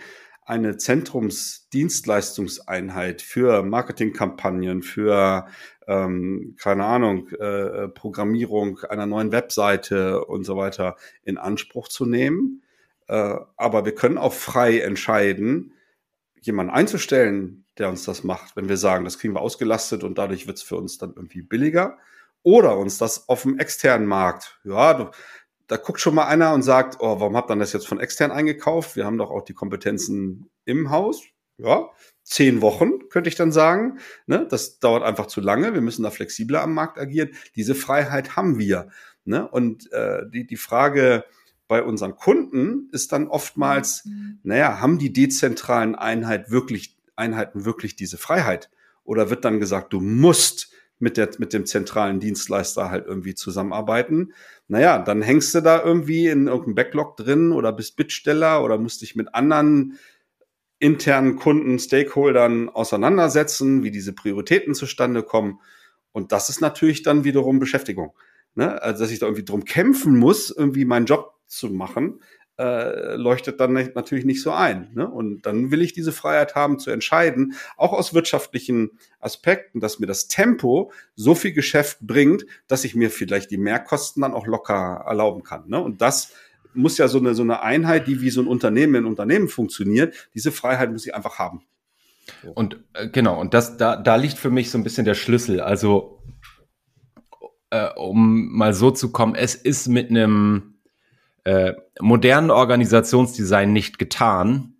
eine 0.52 0.76
Zentrumsdienstleistungseinheit 0.76 3.22
für 3.22 3.64
Marketingkampagnen, 3.64 4.84
für 4.84 5.48
ähm, 5.88 6.58
keine 6.60 6.84
Ahnung, 6.84 7.30
äh, 7.30 7.88
Programmierung 7.88 8.80
einer 8.80 9.06
neuen 9.06 9.32
Webseite 9.32 10.26
und 10.26 10.44
so 10.44 10.58
weiter 10.58 10.98
in 11.24 11.38
Anspruch 11.38 11.88
zu 11.88 12.06
nehmen. 12.06 12.64
Äh, 13.08 13.36
aber 13.56 13.86
wir 13.86 13.96
können 13.96 14.18
auch 14.18 14.34
frei 14.34 14.82
entscheiden, 14.82 15.72
jemanden 16.42 16.74
einzustellen, 16.74 17.64
der 17.78 17.88
uns 17.88 18.04
das 18.04 18.26
macht, 18.26 18.58
wenn 18.58 18.68
wir 18.68 18.76
sagen, 18.76 19.06
das 19.06 19.20
kriegen 19.20 19.34
wir 19.34 19.42
ausgelastet 19.42 20.04
und 20.04 20.18
dadurch 20.18 20.48
wird 20.48 20.58
es 20.58 20.64
für 20.64 20.76
uns 20.76 20.98
dann 20.98 21.14
irgendwie 21.16 21.44
billiger. 21.44 21.98
Oder 22.44 22.78
uns 22.78 22.98
das 22.98 23.30
auf 23.30 23.44
dem 23.44 23.58
externen 23.58 24.08
Markt, 24.08 24.60
ja, 24.66 25.12
da 25.72 25.78
guckt 25.78 26.02
schon 26.02 26.16
mal 26.16 26.26
einer 26.26 26.54
und 26.54 26.64
sagt, 26.64 26.98
oh, 27.00 27.22
warum 27.22 27.38
habt 27.38 27.50
ihr 27.50 27.56
das 27.56 27.72
jetzt 27.72 27.88
von 27.88 28.02
extern 28.02 28.30
eingekauft? 28.30 28.98
Wir 28.98 29.06
haben 29.06 29.18
doch 29.18 29.32
auch 29.32 29.46
die 29.46 29.54
Kompetenzen 29.54 30.50
im 30.66 30.92
Haus. 30.92 31.24
Ja, 31.58 31.88
zehn 32.24 32.62
Wochen, 32.62 33.08
könnte 33.08 33.30
ich 33.30 33.36
dann 33.36 33.54
sagen. 33.54 34.00
Ne? 34.26 34.46
Das 34.50 34.80
dauert 34.80 35.02
einfach 35.02 35.28
zu 35.28 35.40
lange. 35.40 35.74
Wir 35.74 35.80
müssen 35.80 36.04
da 36.04 36.12
flexibler 36.12 36.62
am 36.62 36.74
Markt 36.74 37.00
agieren. 37.00 37.30
Diese 37.56 37.74
Freiheit 37.74 38.36
haben 38.36 38.60
wir. 38.60 38.90
Ne? 39.24 39.48
Und 39.48 39.90
äh, 39.94 40.24
die, 40.30 40.46
die 40.46 40.58
Frage 40.58 41.24
bei 41.70 41.82
unseren 41.82 42.18
Kunden 42.18 42.90
ist 42.92 43.14
dann 43.14 43.30
oftmals, 43.30 44.06
naja, 44.44 44.82
haben 44.82 45.00
die 45.00 45.14
dezentralen 45.14 45.96
Einheit 45.96 46.52
wirklich, 46.52 46.98
Einheiten 47.16 47.64
wirklich 47.64 47.96
diese 47.96 48.18
Freiheit? 48.18 48.70
Oder 49.06 49.30
wird 49.30 49.46
dann 49.46 49.62
gesagt, 49.62 49.94
du 49.94 50.02
musst 50.02 50.74
mit, 51.02 51.18
der, 51.18 51.30
mit 51.38 51.54
dem 51.54 51.66
zentralen 51.66 52.20
Dienstleister 52.20 52.90
halt 52.90 53.06
irgendwie 53.08 53.36
zusammenarbeiten. 53.36 54.34
Naja, 54.68 55.00
dann 55.00 55.22
hängst 55.22 55.54
du 55.56 55.62
da 55.62 55.84
irgendwie 55.84 56.28
in 56.28 56.48
irgendeinem 56.48 56.76
Backlog 56.76 57.18
drin 57.18 57.52
oder 57.52 57.74
bist 57.74 57.96
Bittsteller 57.96 58.64
oder 58.64 58.78
musst 58.78 59.02
dich 59.02 59.16
mit 59.16 59.34
anderen 59.34 59.98
internen 60.80 61.36
Kunden, 61.36 61.78
Stakeholdern 61.78 62.70
auseinandersetzen, 62.70 63.84
wie 63.84 63.92
diese 63.92 64.14
Prioritäten 64.14 64.74
zustande 64.74 65.24
kommen. 65.24 65.60
Und 66.12 66.32
das 66.32 66.50
ist 66.50 66.62
natürlich 66.62 67.04
dann 67.04 67.24
wiederum 67.24 67.60
Beschäftigung. 67.60 68.14
Ne? 68.56 68.82
Also, 68.82 69.04
dass 69.04 69.12
ich 69.12 69.20
da 69.20 69.28
irgendwie 69.28 69.46
drum 69.46 69.64
kämpfen 69.66 70.18
muss, 70.18 70.50
irgendwie 70.50 70.86
meinen 70.86 71.06
Job 71.06 71.36
zu 71.48 71.70
machen, 71.70 72.22
äh, 72.62 73.16
leuchtet 73.16 73.60
dann 73.60 73.74
natürlich 73.74 74.24
nicht 74.24 74.44
so 74.44 74.52
ein. 74.52 74.92
Ne? 74.94 75.10
Und 75.10 75.48
dann 75.48 75.72
will 75.72 75.82
ich 75.82 75.94
diese 75.94 76.12
Freiheit 76.12 76.54
haben 76.54 76.78
zu 76.78 76.92
entscheiden, 76.92 77.56
auch 77.76 77.92
aus 77.92 78.14
wirtschaftlichen 78.14 78.92
Aspekten, 79.20 79.80
dass 79.80 80.00
mir 80.00 80.06
das 80.06 80.28
Tempo 80.28 80.92
so 81.16 81.34
viel 81.34 81.54
Geschäft 81.54 82.00
bringt, 82.02 82.46
dass 82.68 82.84
ich 82.84 82.94
mir 82.94 83.10
vielleicht 83.10 83.50
die 83.50 83.58
Mehrkosten 83.58 84.22
dann 84.22 84.34
auch 84.34 84.46
locker 84.46 85.04
erlauben 85.08 85.42
kann. 85.42 85.68
Ne? 85.70 85.82
Und 85.82 86.02
das 86.02 86.34
muss 86.76 87.00
ja 87.00 87.08
so 87.08 87.18
eine, 87.18 87.34
so 87.34 87.42
eine 87.42 87.64
Einheit, 87.64 88.08
die 88.08 88.22
wie 88.22 88.30
so 88.30 88.42
ein 88.42 88.48
Unternehmen 88.48 88.96
in 88.96 89.06
Unternehmen 89.06 89.48
funktioniert, 89.48 90.30
diese 90.36 90.52
Freiheit 90.52 90.92
muss 90.92 91.06
ich 91.06 91.16
einfach 91.16 91.40
haben. 91.40 91.64
Und 92.54 92.84
äh, 92.94 93.10
genau, 93.10 93.42
und 93.42 93.56
das, 93.56 93.78
da, 93.78 93.96
da 93.96 94.18
liegt 94.18 94.38
für 94.38 94.52
mich 94.52 94.70
so 94.70 94.78
ein 94.78 94.84
bisschen 94.84 95.06
der 95.06 95.16
Schlüssel. 95.16 95.62
Also, 95.62 96.22
äh, 97.72 97.90
um 97.96 98.50
mal 98.52 98.76
so 98.76 98.92
zu 98.92 99.12
kommen, 99.12 99.34
es 99.34 99.56
ist 99.56 99.88
mit 99.88 100.12
einem 100.12 100.76
äh, 101.44 101.74
modernen 102.00 102.52
Organisationsdesign 102.52 103.74
nicht 103.74 103.98
getan. 103.98 104.76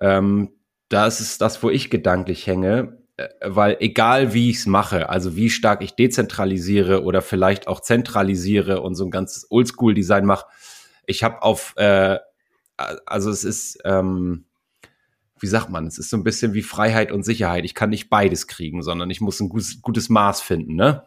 Ähm, 0.00 0.50
das 0.88 1.20
ist 1.20 1.40
das, 1.40 1.62
wo 1.62 1.70
ich 1.70 1.90
gedanklich 1.90 2.46
hänge, 2.46 2.98
äh, 3.16 3.28
weil 3.44 3.76
egal 3.80 4.34
wie 4.34 4.50
ich 4.50 4.58
es 4.58 4.66
mache, 4.66 5.08
also 5.08 5.36
wie 5.36 5.50
stark 5.50 5.82
ich 5.82 5.94
dezentralisiere 5.94 7.02
oder 7.04 7.22
vielleicht 7.22 7.68
auch 7.68 7.80
zentralisiere 7.80 8.80
und 8.80 8.94
so 8.94 9.04
ein 9.04 9.10
ganzes 9.10 9.50
Oldschool-Design 9.50 10.26
mache, 10.26 10.46
ich 11.06 11.22
habe 11.24 11.42
auf, 11.42 11.74
äh, 11.76 12.18
also 13.06 13.30
es 13.30 13.44
ist, 13.44 13.78
ähm, 13.84 14.46
wie 15.38 15.46
sagt 15.46 15.70
man, 15.70 15.86
es 15.86 15.98
ist 15.98 16.10
so 16.10 16.16
ein 16.16 16.24
bisschen 16.24 16.54
wie 16.54 16.62
Freiheit 16.62 17.10
und 17.10 17.24
Sicherheit. 17.24 17.64
Ich 17.64 17.74
kann 17.74 17.90
nicht 17.90 18.08
beides 18.08 18.46
kriegen, 18.46 18.82
sondern 18.82 19.10
ich 19.10 19.20
muss 19.20 19.40
ein 19.40 19.48
gutes, 19.48 19.82
gutes 19.82 20.08
Maß 20.08 20.40
finden, 20.40 20.76
ne? 20.76 21.04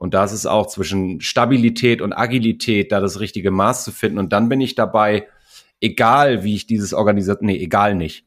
Und 0.00 0.14
da 0.14 0.24
ist 0.24 0.32
es 0.32 0.46
auch 0.46 0.66
zwischen 0.66 1.20
Stabilität 1.20 2.00
und 2.00 2.14
Agilität, 2.14 2.90
da 2.90 3.00
das 3.00 3.20
richtige 3.20 3.50
Maß 3.50 3.84
zu 3.84 3.92
finden. 3.92 4.18
Und 4.18 4.32
dann 4.32 4.48
bin 4.48 4.58
ich 4.58 4.74
dabei, 4.74 5.28
egal 5.78 6.42
wie 6.42 6.54
ich 6.54 6.66
dieses 6.66 6.94
organisiert, 6.94 7.42
nee, 7.42 7.58
egal 7.62 7.94
nicht. 7.94 8.24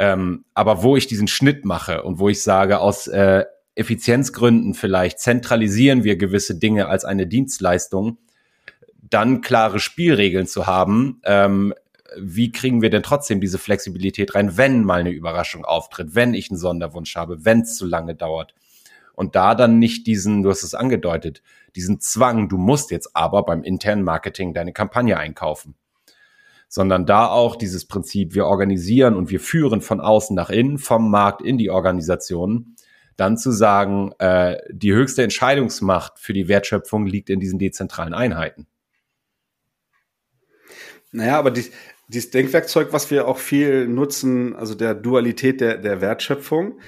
Ähm, 0.00 0.44
aber 0.52 0.82
wo 0.82 0.96
ich 0.96 1.06
diesen 1.06 1.28
Schnitt 1.28 1.64
mache 1.64 2.02
und 2.02 2.18
wo 2.18 2.28
ich 2.28 2.42
sage, 2.42 2.80
aus 2.80 3.06
äh, 3.06 3.44
Effizienzgründen 3.76 4.74
vielleicht 4.74 5.20
zentralisieren 5.20 6.02
wir 6.02 6.16
gewisse 6.16 6.56
Dinge 6.56 6.88
als 6.88 7.04
eine 7.04 7.28
Dienstleistung, 7.28 8.18
dann 9.08 9.42
klare 9.42 9.78
Spielregeln 9.78 10.48
zu 10.48 10.66
haben, 10.66 11.20
ähm, 11.22 11.72
wie 12.18 12.50
kriegen 12.50 12.82
wir 12.82 12.90
denn 12.90 13.04
trotzdem 13.04 13.40
diese 13.40 13.58
Flexibilität 13.58 14.34
rein, 14.34 14.56
wenn 14.56 14.82
mal 14.82 14.98
eine 14.98 15.10
Überraschung 15.10 15.64
auftritt, 15.64 16.16
wenn 16.16 16.34
ich 16.34 16.50
einen 16.50 16.58
Sonderwunsch 16.58 17.14
habe, 17.14 17.44
wenn 17.44 17.60
es 17.60 17.76
zu 17.76 17.86
lange 17.86 18.16
dauert 18.16 18.54
und 19.22 19.36
da 19.36 19.54
dann 19.54 19.78
nicht 19.78 20.08
diesen, 20.08 20.42
du 20.42 20.50
hast 20.50 20.64
es 20.64 20.74
angedeutet, 20.74 21.44
diesen 21.76 22.00
Zwang, 22.00 22.48
du 22.48 22.58
musst 22.58 22.90
jetzt 22.90 23.14
aber 23.14 23.44
beim 23.44 23.62
internen 23.62 24.02
Marketing 24.02 24.52
deine 24.52 24.72
Kampagne 24.72 25.16
einkaufen, 25.16 25.76
sondern 26.68 27.06
da 27.06 27.28
auch 27.28 27.54
dieses 27.54 27.86
Prinzip, 27.86 28.34
wir 28.34 28.46
organisieren 28.46 29.14
und 29.14 29.30
wir 29.30 29.38
führen 29.38 29.80
von 29.80 30.00
außen 30.00 30.34
nach 30.34 30.50
innen, 30.50 30.78
vom 30.78 31.08
Markt 31.08 31.40
in 31.40 31.56
die 31.56 31.70
Organisation, 31.70 32.74
dann 33.16 33.38
zu 33.38 33.52
sagen, 33.52 34.10
äh, 34.18 34.56
die 34.72 34.92
höchste 34.92 35.22
Entscheidungsmacht 35.22 36.18
für 36.18 36.32
die 36.32 36.48
Wertschöpfung 36.48 37.06
liegt 37.06 37.30
in 37.30 37.38
diesen 37.38 37.60
dezentralen 37.60 38.14
Einheiten. 38.14 38.66
Naja, 41.12 41.38
aber 41.38 41.52
die, 41.52 41.66
dieses 42.08 42.30
Denkwerkzeug, 42.30 42.92
was 42.92 43.12
wir 43.12 43.28
auch 43.28 43.38
viel 43.38 43.86
nutzen, 43.86 44.56
also 44.56 44.74
der 44.74 44.96
Dualität 44.96 45.60
der, 45.60 45.76
der 45.76 46.00
Wertschöpfung 46.00 46.80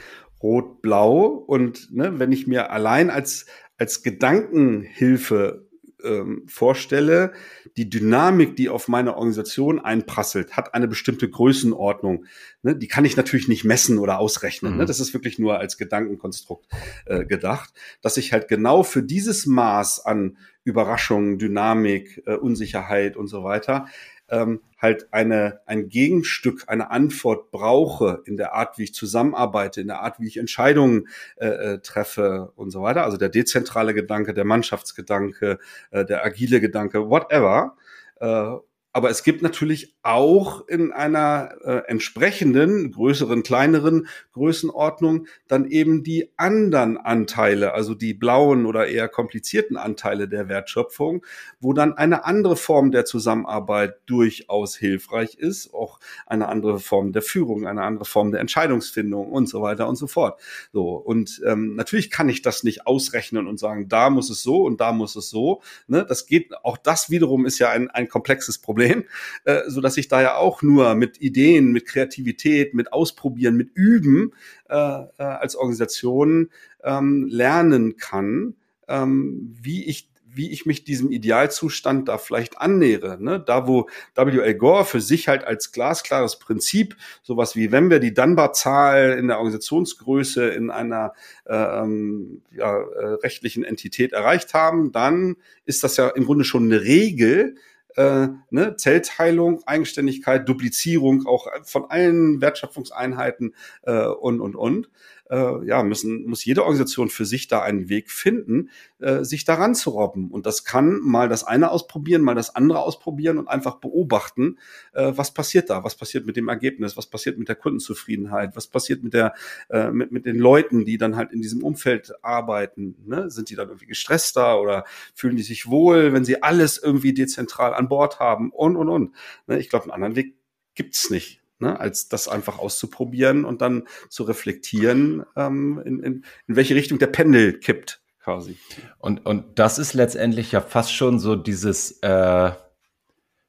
Rot-Blau. 0.44 1.24
Und 1.24 1.90
ne, 1.90 2.18
wenn 2.18 2.30
ich 2.30 2.46
mir 2.46 2.70
allein 2.70 3.10
als, 3.10 3.46
als 3.78 4.02
Gedankenhilfe 4.02 5.66
ähm, 6.04 6.42
vorstelle, 6.46 7.32
die 7.78 7.88
Dynamik, 7.88 8.56
die 8.56 8.68
auf 8.68 8.88
meine 8.88 9.16
Organisation 9.16 9.80
einprasselt, 9.80 10.54
hat 10.56 10.74
eine 10.74 10.86
bestimmte 10.86 11.28
Größenordnung. 11.28 12.26
Ne, 12.62 12.76
die 12.76 12.88
kann 12.88 13.06
ich 13.06 13.16
natürlich 13.16 13.48
nicht 13.48 13.64
messen 13.64 13.98
oder 13.98 14.18
ausrechnen. 14.18 14.72
Ne? 14.72 14.74
Mhm. 14.76 14.80
Ne? 14.82 14.86
Das 14.86 15.00
ist 15.00 15.14
wirklich 15.14 15.38
nur 15.38 15.58
als 15.58 15.78
Gedankenkonstrukt 15.78 16.66
äh, 17.06 17.24
gedacht, 17.24 17.72
dass 18.02 18.18
ich 18.18 18.32
halt 18.32 18.48
genau 18.48 18.82
für 18.82 19.02
dieses 19.02 19.46
Maß 19.46 20.04
an 20.04 20.36
Überraschung, 20.62 21.38
Dynamik, 21.38 22.22
äh, 22.26 22.34
Unsicherheit 22.34 23.16
und 23.16 23.28
so 23.28 23.42
weiter 23.42 23.86
ähm, 24.34 24.60
halt 24.78 25.12
eine, 25.12 25.60
ein 25.66 25.88
Gegenstück, 25.88 26.64
eine 26.66 26.90
Antwort 26.90 27.50
brauche 27.50 28.22
in 28.26 28.36
der 28.36 28.54
Art, 28.54 28.78
wie 28.78 28.84
ich 28.84 28.94
zusammenarbeite, 28.94 29.80
in 29.80 29.86
der 29.86 30.00
Art, 30.00 30.18
wie 30.20 30.26
ich 30.26 30.36
Entscheidungen 30.36 31.08
äh, 31.36 31.46
äh, 31.46 31.78
treffe 31.78 32.52
und 32.56 32.70
so 32.70 32.82
weiter. 32.82 33.04
Also 33.04 33.16
der 33.16 33.28
dezentrale 33.28 33.94
Gedanke, 33.94 34.34
der 34.34 34.44
Mannschaftsgedanke, 34.44 35.58
äh, 35.90 36.04
der 36.04 36.24
agile 36.24 36.60
Gedanke, 36.60 37.08
whatever. 37.08 37.76
Äh, 38.20 38.56
aber 38.96 39.10
es 39.10 39.24
gibt 39.24 39.42
natürlich 39.42 39.96
auch 40.04 40.68
in 40.68 40.92
einer 40.92 41.56
äh, 41.64 41.82
entsprechenden, 41.88 42.92
größeren, 42.92 43.42
kleineren 43.42 44.06
Größenordnung 44.34 45.26
dann 45.48 45.68
eben 45.68 46.04
die 46.04 46.30
anderen 46.36 46.96
Anteile, 46.96 47.74
also 47.74 47.96
die 47.96 48.14
blauen 48.14 48.66
oder 48.66 48.86
eher 48.86 49.08
komplizierten 49.08 49.76
Anteile 49.76 50.28
der 50.28 50.48
Wertschöpfung, 50.48 51.26
wo 51.58 51.72
dann 51.72 51.94
eine 51.94 52.24
andere 52.24 52.54
Form 52.54 52.92
der 52.92 53.04
Zusammenarbeit 53.04 53.96
durchaus 54.06 54.76
hilfreich 54.76 55.34
ist, 55.34 55.74
auch 55.74 55.98
eine 56.24 56.46
andere 56.46 56.78
Form 56.78 57.12
der 57.12 57.22
Führung, 57.22 57.66
eine 57.66 57.82
andere 57.82 58.04
Form 58.04 58.30
der 58.30 58.40
Entscheidungsfindung 58.40 59.26
und 59.32 59.48
so 59.48 59.60
weiter 59.60 59.88
und 59.88 59.96
so 59.96 60.06
fort. 60.06 60.40
So 60.72 60.90
und 60.92 61.42
ähm, 61.44 61.74
natürlich 61.74 62.12
kann 62.12 62.28
ich 62.28 62.42
das 62.42 62.62
nicht 62.62 62.86
ausrechnen 62.86 63.48
und 63.48 63.58
sagen, 63.58 63.88
da 63.88 64.08
muss 64.08 64.30
es 64.30 64.44
so 64.44 64.62
und 64.62 64.80
da 64.80 64.92
muss 64.92 65.16
es 65.16 65.30
so. 65.30 65.62
Ne? 65.88 66.06
Das 66.08 66.26
geht. 66.26 66.54
Auch 66.62 66.76
das 66.76 67.10
wiederum 67.10 67.44
ist 67.44 67.58
ja 67.58 67.70
ein, 67.70 67.90
ein 67.90 68.06
komplexes 68.06 68.58
Problem 68.58 68.83
Problem, 68.84 69.04
äh, 69.44 69.62
so 69.68 69.80
dass 69.80 69.96
ich 69.96 70.08
da 70.08 70.22
ja 70.22 70.36
auch 70.36 70.62
nur 70.62 70.94
mit 70.94 71.20
Ideen, 71.20 71.72
mit 71.72 71.86
Kreativität, 71.86 72.74
mit 72.74 72.92
Ausprobieren, 72.92 73.56
mit 73.56 73.70
Üben 73.74 74.32
äh, 74.68 74.76
äh, 74.76 75.08
als 75.18 75.56
Organisation 75.56 76.50
ähm, 76.82 77.26
lernen 77.28 77.96
kann, 77.96 78.54
ähm, 78.88 79.54
wie 79.60 79.84
ich 79.84 80.10
wie 80.36 80.50
ich 80.50 80.66
mich 80.66 80.82
diesem 80.82 81.12
Idealzustand 81.12 82.08
da 82.08 82.18
vielleicht 82.18 82.58
annähere. 82.58 83.22
Ne? 83.22 83.38
Da, 83.38 83.68
wo 83.68 83.88
W.L. 84.16 84.54
Gore 84.56 84.84
für 84.84 85.00
sich 85.00 85.28
halt 85.28 85.44
als 85.44 85.70
glasklares 85.70 86.40
Prinzip 86.40 86.96
sowas 87.22 87.54
wie, 87.54 87.70
wenn 87.70 87.88
wir 87.88 88.00
die 88.00 88.14
Dunbar-Zahl 88.14 89.16
in 89.18 89.28
der 89.28 89.38
Organisationsgröße 89.38 90.48
in 90.48 90.70
einer 90.70 91.12
äh, 91.44 91.54
ähm, 91.54 92.42
ja, 92.50 92.76
äh, 92.76 93.06
rechtlichen 93.22 93.62
Entität 93.62 94.12
erreicht 94.12 94.54
haben, 94.54 94.90
dann 94.90 95.36
ist 95.66 95.84
das 95.84 95.96
ja 95.96 96.08
im 96.08 96.24
Grunde 96.24 96.44
schon 96.44 96.64
eine 96.64 96.82
Regel, 96.82 97.54
äh, 97.96 98.28
ne, 98.50 98.76
Zellteilung, 98.76 99.62
Eigenständigkeit, 99.66 100.48
Duplizierung 100.48 101.26
auch 101.26 101.46
von 101.64 101.90
allen 101.90 102.40
Wertschöpfungseinheiten 102.40 103.54
äh, 103.82 104.06
und, 104.06 104.40
und, 104.40 104.56
und 104.56 104.90
äh, 105.30 105.66
ja, 105.66 105.82
müssen, 105.82 106.26
muss 106.26 106.44
jede 106.44 106.62
Organisation 106.62 107.08
für 107.08 107.24
sich 107.24 107.48
da 107.48 107.62
einen 107.62 107.88
Weg 107.88 108.10
finden, 108.10 108.70
äh, 108.98 109.24
sich 109.24 109.44
daran 109.44 109.74
zu 109.74 109.90
robben. 109.90 110.30
Und 110.30 110.46
das 110.46 110.64
kann 110.64 111.00
mal 111.00 111.28
das 111.28 111.44
eine 111.44 111.70
ausprobieren, 111.70 112.22
mal 112.22 112.34
das 112.34 112.54
andere 112.54 112.80
ausprobieren 112.80 113.38
und 113.38 113.48
einfach 113.48 113.76
beobachten, 113.76 114.58
äh, 114.92 115.12
was 115.14 115.32
passiert 115.32 115.70
da, 115.70 115.84
was 115.84 115.96
passiert 115.96 116.26
mit 116.26 116.36
dem 116.36 116.48
Ergebnis, 116.48 116.96
was 116.96 117.06
passiert 117.06 117.38
mit 117.38 117.48
der 117.48 117.56
Kundenzufriedenheit, 117.56 118.56
was 118.56 118.66
passiert 118.66 119.02
mit 119.02 119.14
der, 119.14 119.34
äh, 119.70 119.90
mit, 119.90 120.12
mit 120.12 120.26
den 120.26 120.36
Leuten, 120.36 120.84
die 120.84 120.98
dann 120.98 121.16
halt 121.16 121.32
in 121.32 121.40
diesem 121.40 121.62
Umfeld 121.62 122.12
arbeiten. 122.22 122.96
Ne? 123.06 123.30
Sind 123.30 123.50
die 123.50 123.56
dann 123.56 123.68
irgendwie 123.68 123.86
gestresster 123.86 124.60
oder 124.60 124.84
fühlen 125.14 125.36
die 125.36 125.42
sich 125.42 125.68
wohl, 125.68 126.12
wenn 126.12 126.24
sie 126.24 126.42
alles 126.42 126.78
irgendwie 126.78 127.14
dezentral 127.14 127.74
an 127.74 127.88
Bord 127.88 128.20
haben 128.20 128.50
und 128.50 128.76
und 128.76 128.88
und. 128.88 129.14
Ne? 129.46 129.58
Ich 129.58 129.68
glaube, 129.68 129.84
einen 129.84 129.92
anderen 129.92 130.16
Weg 130.16 130.34
gibt's 130.74 131.10
nicht 131.10 131.43
ne, 131.58 131.78
als 131.78 132.08
das 132.08 132.28
einfach 132.28 132.58
auszuprobieren 132.58 133.44
und 133.44 133.62
dann 133.62 133.86
zu 134.08 134.24
reflektieren, 134.24 135.24
ähm, 135.36 135.80
in, 135.84 136.00
in, 136.00 136.24
in 136.46 136.56
welche 136.56 136.74
Richtung 136.74 136.98
der 136.98 137.08
Pendel 137.08 137.58
kippt, 137.58 138.02
quasi. 138.22 138.56
Und, 138.98 139.26
und 139.26 139.58
das 139.58 139.78
ist 139.78 139.94
letztendlich 139.94 140.52
ja 140.52 140.60
fast 140.60 140.92
schon 140.92 141.18
so 141.18 141.36
dieses, 141.36 141.98
äh, 142.02 142.52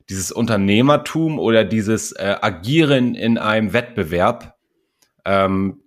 dieses 0.09 0.31
Unternehmertum 0.31 1.39
oder 1.39 1.63
dieses 1.63 2.11
äh, 2.11 2.35
Agieren 2.41 3.15
in 3.15 3.37
einem 3.37 3.73
Wettbewerb, 3.73 4.57
ähm, 5.25 5.81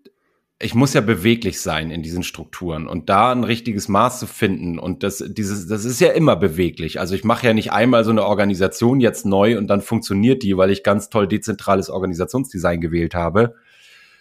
ich 0.61 0.75
muss 0.75 0.92
ja 0.92 1.01
beweglich 1.01 1.61
sein 1.61 1.92
in 1.92 2.03
diesen 2.03 2.25
Strukturen 2.25 2.88
und 2.88 3.09
da 3.09 3.31
ein 3.31 3.44
richtiges 3.44 3.87
Maß 3.87 4.18
zu 4.18 4.27
finden 4.27 4.79
und 4.79 5.05
das 5.05 5.25
dieses 5.29 5.68
das 5.68 5.85
ist 5.85 6.01
ja 6.01 6.09
immer 6.09 6.35
beweglich. 6.35 6.99
Also 6.99 7.14
ich 7.14 7.23
mache 7.23 7.47
ja 7.47 7.55
nicht 7.55 7.73
einmal 7.73 8.05
so 8.05 8.11
eine 8.11 8.25
Organisation 8.25 8.99
jetzt 8.99 9.25
neu 9.25 9.57
und 9.57 9.68
dann 9.68 9.83
funktioniert 9.83 10.42
die, 10.42 10.57
weil 10.57 10.71
ich 10.71 10.83
ganz 10.83 11.11
toll 11.11 11.29
dezentrales 11.29 11.90
Organisationsdesign 11.90 12.81
gewählt 12.81 13.14
habe, 13.14 13.55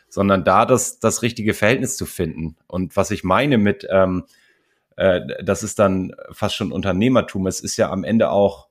sondern 0.10 0.44
da 0.44 0.66
das 0.66 1.00
das 1.00 1.24
richtige 1.24 1.56
Verhältnis 1.56 1.98
zu 1.98 2.06
finden. 2.06 2.56
Und 2.68 2.96
was 2.96 3.10
ich 3.10 3.24
meine 3.24 3.58
mit 3.58 3.88
ähm, 3.90 4.26
äh, 4.96 5.22
das 5.44 5.64
ist 5.64 5.80
dann 5.80 6.14
fast 6.32 6.56
schon 6.56 6.72
Unternehmertum. 6.72 7.48
Es 7.48 7.62
ist 7.62 7.78
ja 7.78 7.90
am 7.90 8.04
Ende 8.04 8.30
auch 8.30 8.68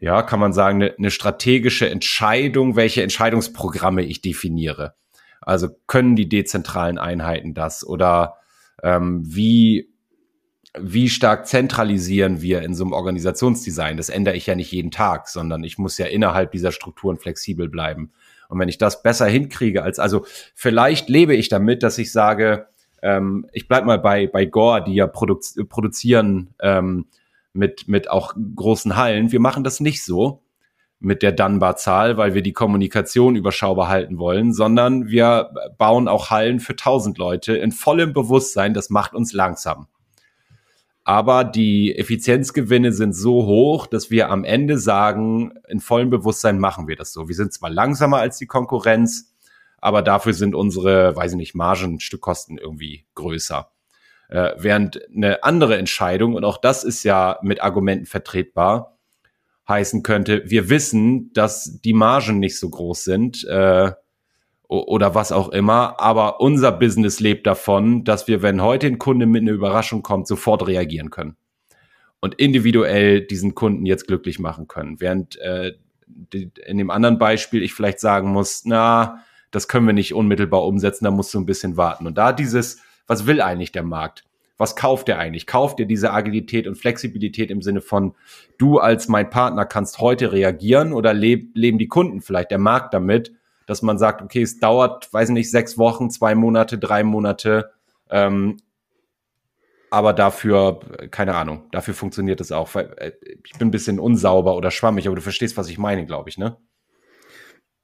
ja, 0.00 0.22
kann 0.22 0.40
man 0.40 0.52
sagen, 0.52 0.82
eine, 0.82 0.94
eine 0.98 1.12
strategische 1.12 1.88
Entscheidung, 1.88 2.74
welche 2.74 3.04
Entscheidungsprogramme 3.04 4.02
ich 4.02 4.20
definiere. 4.20 4.96
Also 5.42 5.68
können 5.86 6.16
die 6.16 6.28
dezentralen 6.28 6.98
Einheiten 6.98 7.54
das 7.54 7.86
oder 7.86 8.36
ähm, 8.82 9.22
wie 9.24 9.92
wie 10.78 11.10
stark 11.10 11.46
zentralisieren 11.46 12.40
wir 12.40 12.62
in 12.62 12.74
so 12.74 12.84
einem 12.84 12.94
Organisationsdesign? 12.94 13.98
Das 13.98 14.08
ändere 14.08 14.36
ich 14.36 14.46
ja 14.46 14.54
nicht 14.54 14.72
jeden 14.72 14.90
Tag, 14.90 15.28
sondern 15.28 15.64
ich 15.64 15.76
muss 15.76 15.98
ja 15.98 16.06
innerhalb 16.06 16.52
dieser 16.52 16.72
Strukturen 16.72 17.18
flexibel 17.18 17.68
bleiben. 17.68 18.12
Und 18.48 18.58
wenn 18.58 18.68
ich 18.68 18.78
das 18.78 19.02
besser 19.02 19.26
hinkriege, 19.26 19.82
als 19.82 19.98
also 19.98 20.24
vielleicht 20.54 21.08
lebe 21.08 21.34
ich 21.34 21.48
damit, 21.48 21.82
dass 21.82 21.98
ich 21.98 22.10
sage, 22.10 22.68
ähm, 23.02 23.46
ich 23.52 23.68
bleib 23.68 23.84
mal 23.84 23.98
bei 23.98 24.26
bei 24.26 24.46
Gore, 24.46 24.84
die 24.84 24.94
ja 24.94 25.06
produ 25.06 25.40
produzieren 25.68 26.54
ähm, 26.60 27.06
mit 27.52 27.88
mit 27.88 28.10
auch 28.10 28.34
großen 28.56 28.96
Hallen. 28.96 29.32
Wir 29.32 29.40
machen 29.40 29.64
das 29.64 29.80
nicht 29.80 30.02
so, 30.04 30.41
mit 31.02 31.22
der 31.22 31.32
Dunbar-Zahl, 31.32 32.16
weil 32.16 32.34
wir 32.34 32.42
die 32.42 32.52
Kommunikation 32.52 33.36
überschaubar 33.36 33.88
halten 33.88 34.18
wollen, 34.18 34.52
sondern 34.52 35.08
wir 35.08 35.50
bauen 35.78 36.08
auch 36.08 36.30
Hallen 36.30 36.60
für 36.60 36.72
1000 36.72 37.18
Leute 37.18 37.56
in 37.56 37.72
vollem 37.72 38.12
Bewusstsein, 38.12 38.74
das 38.74 38.90
macht 38.90 39.14
uns 39.14 39.32
langsam. 39.32 39.88
Aber 41.04 41.42
die 41.42 41.96
Effizienzgewinne 41.96 42.92
sind 42.92 43.12
so 43.14 43.44
hoch, 43.46 43.86
dass 43.86 44.10
wir 44.10 44.30
am 44.30 44.44
Ende 44.44 44.78
sagen, 44.78 45.54
in 45.66 45.80
vollem 45.80 46.10
Bewusstsein 46.10 46.60
machen 46.60 46.86
wir 46.86 46.94
das 46.94 47.12
so. 47.12 47.28
Wir 47.28 47.34
sind 47.34 47.52
zwar 47.52 47.70
langsamer 47.70 48.18
als 48.18 48.38
die 48.38 48.46
Konkurrenz, 48.46 49.34
aber 49.78 50.02
dafür 50.02 50.32
sind 50.32 50.54
unsere, 50.54 51.16
weiß 51.16 51.32
ich 51.32 51.36
nicht, 51.36 51.54
Margenstückkosten 51.56 52.56
irgendwie 52.56 53.06
größer. 53.16 53.72
Äh, 54.28 54.52
während 54.56 55.00
eine 55.14 55.42
andere 55.42 55.76
Entscheidung, 55.76 56.34
und 56.34 56.44
auch 56.44 56.58
das 56.58 56.84
ist 56.84 57.02
ja 57.02 57.38
mit 57.42 57.62
Argumenten 57.62 58.06
vertretbar, 58.06 58.96
heißen 59.68 60.02
könnte, 60.02 60.42
wir 60.46 60.68
wissen, 60.68 61.32
dass 61.32 61.80
die 61.82 61.92
Margen 61.92 62.38
nicht 62.38 62.58
so 62.58 62.68
groß 62.68 63.04
sind 63.04 63.44
äh, 63.44 63.92
oder 64.68 65.14
was 65.14 65.32
auch 65.32 65.50
immer, 65.50 66.00
aber 66.00 66.40
unser 66.40 66.72
Business 66.72 67.20
lebt 67.20 67.46
davon, 67.46 68.04
dass 68.04 68.26
wir, 68.26 68.42
wenn 68.42 68.62
heute 68.62 68.86
ein 68.86 68.98
Kunde 68.98 69.26
mit 69.26 69.42
einer 69.42 69.52
Überraschung 69.52 70.02
kommt, 70.02 70.26
sofort 70.26 70.66
reagieren 70.66 71.10
können 71.10 71.36
und 72.20 72.36
individuell 72.36 73.20
diesen 73.20 73.54
Kunden 73.54 73.84
jetzt 73.84 74.06
glücklich 74.06 74.38
machen 74.38 74.68
können. 74.68 75.00
Während 75.00 75.36
äh, 75.40 75.72
in 76.32 76.78
dem 76.78 76.90
anderen 76.90 77.18
Beispiel 77.18 77.62
ich 77.62 77.74
vielleicht 77.74 78.00
sagen 78.00 78.30
muss, 78.30 78.64
na, 78.64 79.22
das 79.50 79.68
können 79.68 79.86
wir 79.86 79.92
nicht 79.92 80.14
unmittelbar 80.14 80.64
umsetzen, 80.64 81.04
da 81.04 81.10
musst 81.10 81.34
du 81.34 81.40
ein 81.40 81.46
bisschen 81.46 81.76
warten. 81.76 82.06
Und 82.06 82.16
da 82.16 82.32
dieses, 82.32 82.80
was 83.06 83.26
will 83.26 83.40
eigentlich 83.40 83.72
der 83.72 83.82
Markt? 83.82 84.24
Was 84.62 84.76
kauft 84.76 85.08
er 85.08 85.18
eigentlich? 85.18 85.48
Kauft 85.48 85.80
er 85.80 85.86
diese 85.86 86.12
Agilität 86.12 86.68
und 86.68 86.76
Flexibilität 86.76 87.50
im 87.50 87.62
Sinne 87.62 87.80
von, 87.80 88.14
du 88.58 88.78
als 88.78 89.08
mein 89.08 89.28
Partner 89.28 89.66
kannst 89.66 89.98
heute 89.98 90.30
reagieren 90.30 90.92
oder 90.92 91.12
leb, 91.12 91.50
leben 91.54 91.78
die 91.78 91.88
Kunden 91.88 92.20
vielleicht, 92.20 92.52
der 92.52 92.58
Markt 92.58 92.94
damit, 92.94 93.32
dass 93.66 93.82
man 93.82 93.98
sagt, 93.98 94.22
okay, 94.22 94.40
es 94.42 94.60
dauert, 94.60 95.12
weiß 95.12 95.30
nicht, 95.30 95.50
sechs 95.50 95.78
Wochen, 95.78 96.10
zwei 96.10 96.36
Monate, 96.36 96.78
drei 96.78 97.02
Monate, 97.02 97.72
ähm, 98.08 98.56
aber 99.90 100.12
dafür, 100.12 100.78
keine 101.10 101.34
Ahnung, 101.34 101.66
dafür 101.72 101.92
funktioniert 101.92 102.40
es 102.40 102.52
auch. 102.52 102.74
Äh, 102.76 103.12
ich 103.44 103.58
bin 103.58 103.68
ein 103.68 103.72
bisschen 103.72 103.98
unsauber 103.98 104.56
oder 104.56 104.70
schwammig, 104.70 105.06
aber 105.08 105.16
du 105.16 105.22
verstehst, 105.22 105.56
was 105.56 105.68
ich 105.68 105.78
meine, 105.78 106.06
glaube 106.06 106.30
ich, 106.30 106.38
ne? 106.38 106.56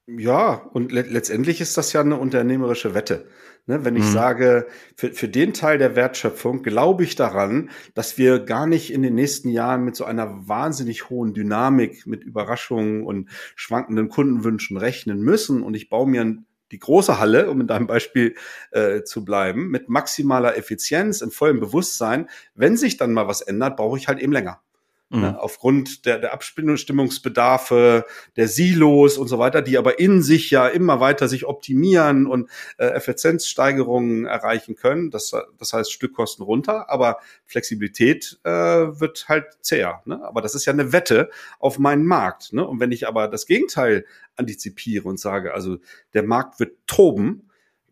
Ja, 0.07 0.63
und 0.73 0.91
le 0.91 1.03
letztendlich 1.03 1.61
ist 1.61 1.77
das 1.77 1.93
ja 1.93 2.01
eine 2.01 2.17
unternehmerische 2.17 2.95
Wette. 2.95 3.27
Ne, 3.69 3.85
wenn 3.85 3.97
ich 3.97 4.05
mhm. 4.05 4.13
sage, 4.13 4.67
für, 4.97 5.13
für 5.13 5.29
den 5.29 5.53
Teil 5.53 5.77
der 5.77 5.95
Wertschöpfung 5.95 6.63
glaube 6.63 7.05
ich 7.05 7.17
daran, 7.17 7.69
dass 7.93 8.17
wir 8.17 8.39
gar 8.39 8.67
nicht 8.67 8.91
in 8.91 9.03
den 9.03 9.15
nächsten 9.15 9.51
Jahren 9.51 9.85
mit 9.85 9.95
so 9.95 10.07
einer 10.07 10.49
wahnsinnig 10.49 11.11
hohen 11.11 11.35
Dynamik, 11.35 12.07
mit 12.07 12.25
Überraschungen 12.25 13.05
und 13.05 13.29
schwankenden 13.57 14.09
Kundenwünschen 14.09 14.79
rechnen 14.79 15.21
müssen. 15.21 15.63
Und 15.63 15.75
ich 15.75 15.91
baue 15.91 16.09
mir 16.09 16.39
die 16.73 16.79
große 16.79 17.19
Halle, 17.19 17.51
um 17.51 17.61
in 17.61 17.67
deinem 17.67 17.87
Beispiel 17.87 18.37
äh, 18.71 19.03
zu 19.03 19.23
bleiben, 19.23 19.69
mit 19.69 19.91
maximaler 19.91 20.57
Effizienz, 20.57 21.21
in 21.21 21.31
vollem 21.31 21.61
Bewusstsein. 21.61 22.31
Wenn 22.55 22.79
sich 22.79 22.97
dann 22.97 23.13
mal 23.13 23.29
was 23.29 23.43
ändert, 23.43 23.77
brauche 23.77 23.99
ich 23.99 24.09
halt 24.09 24.19
eben 24.19 24.33
länger. 24.33 24.63
Mhm. 25.11 25.21
Ne, 25.21 25.41
aufgrund 25.41 26.05
der, 26.05 26.19
der 26.19 26.35
Abstimmungsbedarfe, 26.35 28.05
der 28.37 28.47
Silos 28.47 29.17
und 29.17 29.29
so 29.29 29.39
weiter, 29.39 29.63
die 29.63 29.79
aber 29.79 29.99
in 29.99 30.23
sich 30.23 30.51
ja 30.51 30.69
immer 30.69 31.01
weiter 31.01 31.29
sich 31.29 31.47
optimieren 31.47 32.27
und 32.27 32.51
äh, 32.77 32.89
Effizienzsteigerungen 32.89 34.27
erreichen 34.27 34.77
können. 34.77 35.11
Das, 35.11 35.33
das 35.59 35.73
heißt 35.73 35.91
Stückkosten 35.91 36.45
runter, 36.45 36.91
aber 36.91 37.21
Flexibilität 37.47 38.39
äh, 38.45 38.51
wird 38.51 39.31
halt 39.31 39.47
zäher. 39.63 40.03
Ne? 40.05 40.23
Aber 40.23 40.43
das 40.43 40.55
ist 40.55 40.67
ja 40.67 40.75
eine 40.75 40.93
Wette 40.93 41.31
auf 41.59 41.79
meinen 41.79 42.05
Markt. 42.05 42.53
Ne? 42.53 42.67
Und 42.67 42.79
wenn 42.79 42.93
ich 42.93 43.09
aber 43.09 43.29
das 43.29 43.47
Gegenteil 43.47 44.05
antizipiere 44.37 45.09
und 45.09 45.19
sage, 45.19 45.55
also 45.55 45.79
der 46.13 46.23
Markt 46.23 46.61
wird 46.61 46.77
toben, 46.87 47.48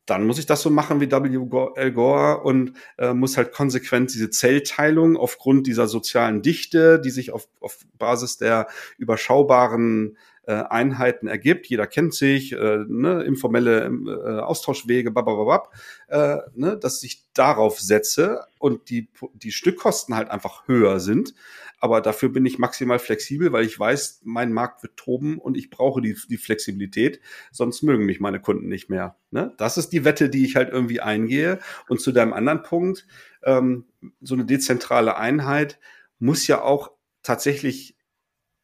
dann 0.07 0.27
muss 0.27 0.39
ich 0.39 0.47
das 0.47 0.63
so 0.63 0.71
machen 0.71 1.01
wie 1.01 1.11
W. 1.11 1.71
L. 1.75 1.93
Gore 1.93 2.41
und 2.43 2.73
äh, 2.97 3.13
muss 3.13 3.37
halt 3.37 3.53
konsequent 3.53 4.15
diese 4.15 4.31
Zellteilung 4.31 5.17
aufgrund 5.17 5.67
dieser 5.67 5.89
sozialen 5.89 6.43
Dichte, 6.43 7.01
die 7.01 7.11
sich 7.11 7.33
auf, 7.33 7.49
auf 7.61 7.79
Basis 7.99 8.39
der 8.39 8.69
überschaubaren 8.99 10.17
äh, 10.47 10.55
Einheiten 10.55 11.27
ergibt. 11.27 11.67
Jeder 11.67 11.87
kennt 11.87 12.15
sich, 12.15 12.53
äh, 12.53 12.85
ne, 12.87 13.23
informelle 13.25 13.87
äh, 13.87 14.41
Austauschwege, 14.41 15.11
babababab, 15.11 15.73
äh, 16.09 16.39
ne, 16.55 16.77
dass 16.77 17.03
ich 17.03 17.25
darauf 17.35 17.81
setze 17.81 18.47
und 18.59 18.89
die, 18.89 19.09
die 19.35 19.53
Stückkosten 19.53 20.15
halt 20.15 20.31
einfach 20.31 20.69
höher 20.69 21.01
sind. 21.01 21.35
Aber 21.79 22.01
dafür 22.01 22.31
bin 22.31 22.47
ich 22.47 22.59
maximal 22.59 22.99
flexibel, 22.99 23.53
weil 23.53 23.67
ich 23.67 23.79
weiß, 23.79 24.23
mein 24.25 24.53
Markt 24.53 24.83
wird 24.83 24.97
toben 24.97 25.39
und 25.39 25.57
ich 25.57 25.69
brauche 25.69 26.01
die, 26.01 26.17
die 26.29 26.39
Flexibilität, 26.39 27.21
sonst 27.53 27.83
mögen 27.83 28.07
mich 28.07 28.19
meine 28.19 28.41
Kunden 28.41 28.69
nicht 28.69 28.89
mehr. 28.89 29.17
Ne? 29.31 29.53
Das 29.59 29.77
ist 29.77 29.91
die 29.91 30.05
Wette, 30.05 30.31
die 30.31 30.45
ich 30.45 30.57
halt 30.57 30.71
irgendwie 30.71 31.01
eingehe. 31.01 31.59
Und 31.89 32.01
zu 32.01 32.13
deinem 32.13 32.33
anderen 32.33 32.63
Punkt, 32.63 33.07
ähm, 33.45 33.85
so 34.21 34.35
eine 34.35 34.47
dezentrale 34.47 35.17
Einheit 35.17 35.79
muss 36.19 36.47
ja 36.47 36.63
auch 36.63 36.93
tatsächlich 37.23 37.96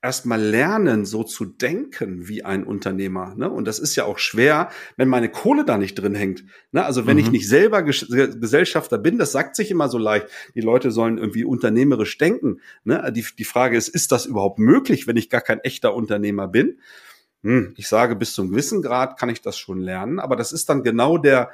erstmal 0.03 0.41
lernen, 0.41 1.05
so 1.05 1.23
zu 1.23 1.45
denken 1.45 2.29
wie 2.29 2.45
ein 2.45 2.65
Unternehmer. 2.65 3.35
Ne? 3.37 3.49
Und 3.49 3.67
das 3.67 3.79
ist 3.79 3.95
ja 3.95 4.05
auch 4.05 4.19
schwer, 4.19 4.69
wenn 4.97 5.09
meine 5.09 5.29
Kohle 5.29 5.65
da 5.65 5.79
nicht 5.79 5.95
drin 5.95 6.17
hängt. 6.17 6.45
Ne? 6.73 6.85
Also 6.85 7.07
wenn 7.07 7.17
mhm. 7.17 7.23
ich 7.23 7.31
nicht 7.31 7.49
selber 7.49 7.83
Ges 7.83 8.09
Gesellschafter 8.09 8.99
bin, 8.99 9.19
das 9.19 9.31
sagt 9.31 9.55
sich 9.55 9.71
immer 9.71 9.89
so 9.89 9.99
leicht, 9.99 10.27
die 10.57 10.61
Leute 10.61 10.91
sollen 10.91 11.19
irgendwie 11.19 11.45
unternehmerisch 11.45 12.19
denken. 12.19 12.61
Ne? 12.83 13.13
Die, 13.15 13.25
die 13.39 13.45
Frage 13.45 13.77
ist, 13.77 13.89
ist 13.89 14.11
das 14.11 14.27
überhaupt 14.27 14.59
möglich, 14.59 15.07
wenn 15.07 15.17
ich 15.17 15.31
gar 15.31 15.41
kein 15.41 15.61
echter 15.61 15.95
Unternehmer 15.95 16.49
bin? 16.49 16.81
Hm, 17.45 17.75
ich 17.77 17.89
sage, 17.89 18.17
bis 18.17 18.35
zum 18.35 18.51
gewissen 18.51 18.83
Grad 18.83 19.19
kann 19.19 19.29
ich 19.29 19.41
das 19.41 19.57
schon 19.57 19.81
lernen, 19.81 20.19
aber 20.19 20.37
das 20.37 20.53
ist 20.53 20.69
dann 20.69 20.83
genau 20.83 21.19
der, 21.19 21.51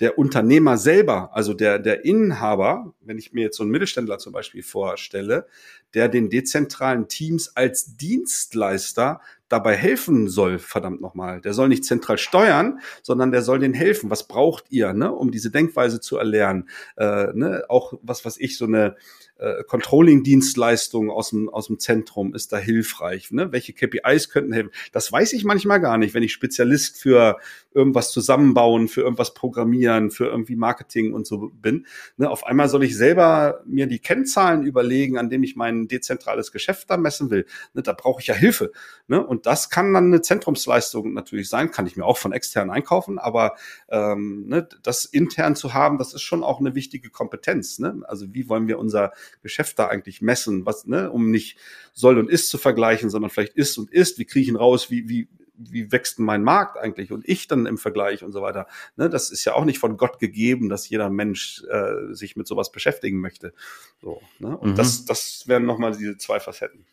der 0.00 0.18
Unternehmer 0.18 0.78
selber, 0.78 1.30
also 1.34 1.52
der, 1.54 1.78
der 1.78 2.04
Inhaber, 2.04 2.94
wenn 3.00 3.18
ich 3.18 3.32
mir 3.32 3.42
jetzt 3.42 3.58
so 3.58 3.62
einen 3.62 3.70
Mittelständler 3.70 4.18
zum 4.18 4.32
Beispiel 4.32 4.62
vorstelle, 4.62 5.46
der 5.94 6.08
den 6.08 6.30
dezentralen 6.30 7.06
Teams 7.08 7.54
als 7.54 7.96
Dienstleister 7.96 9.20
dabei 9.50 9.76
helfen 9.76 10.28
soll, 10.28 10.58
verdammt 10.58 11.02
nochmal. 11.02 11.40
Der 11.40 11.52
soll 11.52 11.68
nicht 11.68 11.84
zentral 11.84 12.16
steuern, 12.16 12.78
sondern 13.02 13.32
der 13.32 13.42
soll 13.42 13.58
denen 13.58 13.74
helfen. 13.74 14.08
Was 14.08 14.26
braucht 14.26 14.64
ihr, 14.70 14.94
ne, 14.94 15.12
um 15.12 15.30
diese 15.30 15.50
Denkweise 15.50 16.00
zu 16.00 16.16
erlernen? 16.16 16.70
Äh, 16.96 17.26
ne, 17.34 17.64
auch 17.68 17.92
was, 18.00 18.24
was 18.24 18.38
ich 18.38 18.56
so 18.56 18.64
eine 18.64 18.96
äh, 19.40 19.64
Controlling-Dienstleistung 19.64 21.10
aus 21.10 21.30
dem, 21.30 21.48
aus 21.48 21.66
dem 21.66 21.78
Zentrum 21.78 22.34
ist 22.34 22.52
da 22.52 22.58
hilfreich. 22.58 23.30
Ne? 23.30 23.52
Welche 23.52 23.72
KPIs 23.72 24.28
könnten 24.28 24.52
helfen? 24.52 24.70
Das 24.92 25.10
weiß 25.10 25.32
ich 25.32 25.44
manchmal 25.44 25.80
gar 25.80 25.98
nicht, 25.98 26.14
wenn 26.14 26.22
ich 26.22 26.32
Spezialist 26.32 27.00
für 27.00 27.38
irgendwas 27.72 28.12
zusammenbauen, 28.12 28.88
für 28.88 29.00
irgendwas 29.00 29.32
programmieren, 29.32 30.10
für 30.10 30.26
irgendwie 30.26 30.56
Marketing 30.56 31.14
und 31.14 31.26
so 31.26 31.50
bin. 31.54 31.86
Ne? 32.18 32.28
Auf 32.28 32.44
einmal 32.44 32.68
soll 32.68 32.84
ich 32.84 32.96
selber 32.96 33.62
mir 33.64 33.86
die 33.86 33.98
Kennzahlen 33.98 34.62
überlegen, 34.62 35.16
an 35.16 35.30
dem 35.30 35.42
ich 35.42 35.56
mein 35.56 35.88
dezentrales 35.88 36.52
Geschäft 36.52 36.90
da 36.90 36.98
messen 36.98 37.30
will. 37.30 37.46
Ne? 37.72 37.82
Da 37.82 37.94
brauche 37.94 38.20
ich 38.20 38.26
ja 38.26 38.34
Hilfe. 38.34 38.72
Ne? 39.08 39.24
Und 39.24 39.39
das 39.42 39.70
kann 39.70 39.92
dann 39.92 40.06
eine 40.06 40.22
Zentrumsleistung 40.22 41.12
natürlich 41.12 41.48
sein, 41.48 41.70
kann 41.70 41.86
ich 41.86 41.96
mir 41.96 42.04
auch 42.04 42.18
von 42.18 42.32
extern 42.32 42.70
einkaufen, 42.70 43.18
aber 43.18 43.56
ähm, 43.88 44.46
ne, 44.46 44.68
das 44.82 45.04
intern 45.04 45.56
zu 45.56 45.74
haben, 45.74 45.98
das 45.98 46.14
ist 46.14 46.22
schon 46.22 46.42
auch 46.42 46.60
eine 46.60 46.74
wichtige 46.74 47.10
Kompetenz. 47.10 47.78
Ne? 47.78 48.02
Also 48.04 48.32
wie 48.34 48.48
wollen 48.48 48.68
wir 48.68 48.78
unser 48.78 49.12
Geschäft 49.42 49.78
da 49.78 49.86
eigentlich 49.86 50.22
messen, 50.22 50.66
was, 50.66 50.86
ne, 50.86 51.10
um 51.10 51.30
nicht 51.30 51.58
soll 51.92 52.18
und 52.18 52.30
ist 52.30 52.48
zu 52.50 52.58
vergleichen, 52.58 53.10
sondern 53.10 53.30
vielleicht 53.30 53.54
ist 53.54 53.76
und 53.78 53.90
ist, 53.90 54.18
wie 54.18 54.24
kriege 54.24 54.42
ich 54.42 54.48
ihn 54.48 54.56
raus, 54.56 54.90
wie, 54.90 55.08
wie, 55.08 55.28
wie 55.60 55.92
wächst 55.92 56.18
denn 56.18 56.24
mein 56.24 56.42
Markt 56.42 56.78
eigentlich 56.78 57.12
und 57.12 57.28
ich 57.28 57.46
dann 57.46 57.66
im 57.66 57.78
Vergleich 57.78 58.24
und 58.24 58.32
so 58.32 58.42
weiter. 58.42 58.66
Ne, 58.96 59.10
das 59.10 59.30
ist 59.30 59.44
ja 59.44 59.54
auch 59.54 59.64
nicht 59.64 59.78
von 59.78 59.96
Gott 59.96 60.18
gegeben, 60.18 60.68
dass 60.68 60.88
jeder 60.88 61.10
Mensch 61.10 61.62
äh, 61.70 62.14
sich 62.14 62.36
mit 62.36 62.46
sowas 62.46 62.72
beschäftigen 62.72 63.20
möchte. 63.20 63.52
So, 64.00 64.22
ne? 64.38 64.56
Und 64.56 64.72
mhm. 64.72 64.76
das, 64.76 65.04
das 65.04 65.44
wären 65.46 65.66
nochmal 65.66 65.96
diese 65.96 66.16
zwei 66.16 66.40
Facetten. 66.40 66.86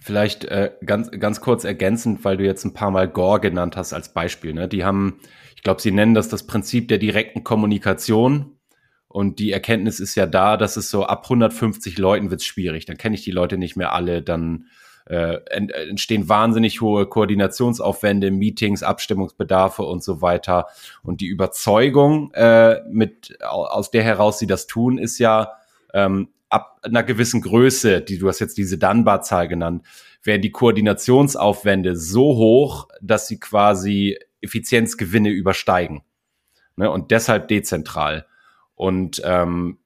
Vielleicht 0.00 0.44
äh, 0.44 0.72
ganz, 0.84 1.10
ganz 1.10 1.40
kurz 1.40 1.64
ergänzend, 1.64 2.24
weil 2.24 2.36
du 2.36 2.44
jetzt 2.44 2.64
ein 2.64 2.74
paar 2.74 2.90
Mal 2.90 3.08
Gore 3.08 3.40
genannt 3.40 3.76
hast 3.76 3.92
als 3.92 4.12
Beispiel. 4.12 4.52
Ne? 4.52 4.68
Die 4.68 4.84
haben, 4.84 5.20
ich 5.56 5.62
glaube, 5.62 5.80
sie 5.80 5.92
nennen 5.92 6.14
das 6.14 6.28
das 6.28 6.46
Prinzip 6.46 6.88
der 6.88 6.98
direkten 6.98 7.44
Kommunikation. 7.44 8.58
Und 9.08 9.38
die 9.38 9.52
Erkenntnis 9.52 10.00
ist 10.00 10.16
ja 10.16 10.26
da, 10.26 10.56
dass 10.56 10.76
es 10.76 10.90
so 10.90 11.04
ab 11.04 11.24
150 11.24 11.98
Leuten 11.98 12.30
wird 12.30 12.42
schwierig. 12.42 12.84
Dann 12.84 12.96
kenne 12.96 13.14
ich 13.14 13.22
die 13.22 13.30
Leute 13.30 13.56
nicht 13.56 13.76
mehr 13.76 13.92
alle. 13.92 14.22
Dann 14.22 14.66
äh, 15.06 15.38
entstehen 15.88 16.28
wahnsinnig 16.28 16.80
hohe 16.80 17.06
Koordinationsaufwände, 17.06 18.30
Meetings, 18.30 18.82
Abstimmungsbedarfe 18.82 19.82
und 19.82 20.02
so 20.02 20.22
weiter. 20.22 20.66
Und 21.02 21.20
die 21.20 21.26
Überzeugung, 21.26 22.32
äh, 22.32 22.80
mit 22.88 23.38
aus 23.42 23.90
der 23.90 24.02
heraus 24.02 24.38
sie 24.38 24.46
das 24.46 24.66
tun, 24.66 24.98
ist 24.98 25.18
ja 25.18 25.52
ähm, 25.92 26.28
ab 26.54 26.78
einer 26.82 27.02
gewissen 27.02 27.40
Größe, 27.40 28.00
die 28.00 28.16
du 28.16 28.28
hast 28.28 28.38
jetzt 28.38 28.56
diese 28.56 28.78
Dunbar-Zahl 28.78 29.48
genannt, 29.48 29.84
werden 30.22 30.40
die 30.40 30.52
Koordinationsaufwände 30.52 31.96
so 31.96 32.36
hoch, 32.36 32.86
dass 33.02 33.26
sie 33.26 33.40
quasi 33.40 34.18
Effizienzgewinne 34.40 35.30
übersteigen. 35.30 36.02
Ne? 36.76 36.88
Und 36.88 37.10
deshalb 37.10 37.48
dezentral. 37.48 38.26
Und 38.76 39.20
ähm, 39.24 39.78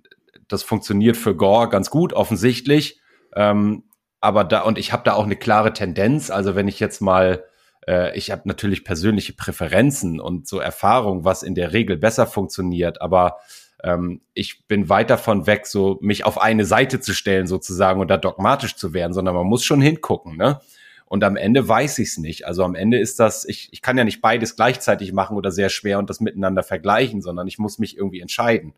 das 0.47 0.63
funktioniert 0.63 1.17
für 1.17 1.35
Gore 1.35 1.71
ganz 1.71 1.89
gut, 1.89 2.13
offensichtlich. 2.13 3.01
Ähm, 3.35 3.85
aber 4.21 4.45
da, 4.45 4.61
und 4.61 4.77
ich 4.77 4.93
habe 4.93 5.05
da 5.05 5.15
auch 5.15 5.25
eine 5.25 5.37
klare 5.37 5.73
Tendenz. 5.73 6.31
Also 6.31 6.55
wenn 6.55 6.69
ich 6.69 6.81
jetzt 6.81 7.01
mal, 7.01 7.45
äh, 7.87 8.15
ich 8.15 8.31
habe 8.31 8.43
natürlich 8.45 8.85
persönliche 8.85 9.33
Präferenzen 9.33 10.21
und 10.21 10.47
so 10.47 10.59
Erfahrung, 10.59 11.25
was 11.25 11.43
in 11.43 11.55
der 11.55 11.73
Regel 11.73 11.97
besser 11.97 12.27
funktioniert, 12.27 13.01
aber 13.01 13.39
ähm, 13.83 14.21
ich 14.35 14.67
bin 14.67 14.89
weit 14.89 15.11
davon 15.11 15.47
weg, 15.47 15.67
so 15.67 15.99
mich 16.01 16.25
auf 16.25 16.41
eine 16.41 16.65
Seite 16.65 17.01
zu 17.01 17.15
stellen 17.15 17.47
sozusagen 17.47 18.01
und 18.01 18.09
da 18.09 18.17
dogmatisch 18.17 18.77
zu 18.77 18.93
werden, 18.93 19.13
sondern 19.13 19.35
man 19.35 19.47
muss 19.47 19.65
schon 19.65 19.81
hingucken, 19.81 20.37
ne? 20.37 20.61
Und 21.07 21.25
am 21.25 21.37
Ende 21.37 21.67
weiß 21.67 22.01
ich 22.01 22.09
es 22.09 22.19
nicht. 22.19 22.47
Also 22.47 22.65
am 22.65 22.75
Ende 22.75 22.99
ist 22.99 23.19
das, 23.19 23.47
ich, 23.47 23.71
ich 23.73 23.81
kann 23.81 23.97
ja 23.97 24.05
nicht 24.05 24.21
beides 24.21 24.57
gleichzeitig 24.57 25.15
machen 25.15 25.39
oder 25.39 25.51
sehr 25.51 25.71
schwer 25.71 25.99
und 25.99 26.11
das 26.11 26.21
miteinander 26.21 26.63
vergleichen, 26.63 27.23
sondern 27.23 27.49
ich 27.49 27.59
muss 27.59 27.79
mich 27.79 27.97
irgendwie 27.97 28.21
entscheiden. 28.21 28.75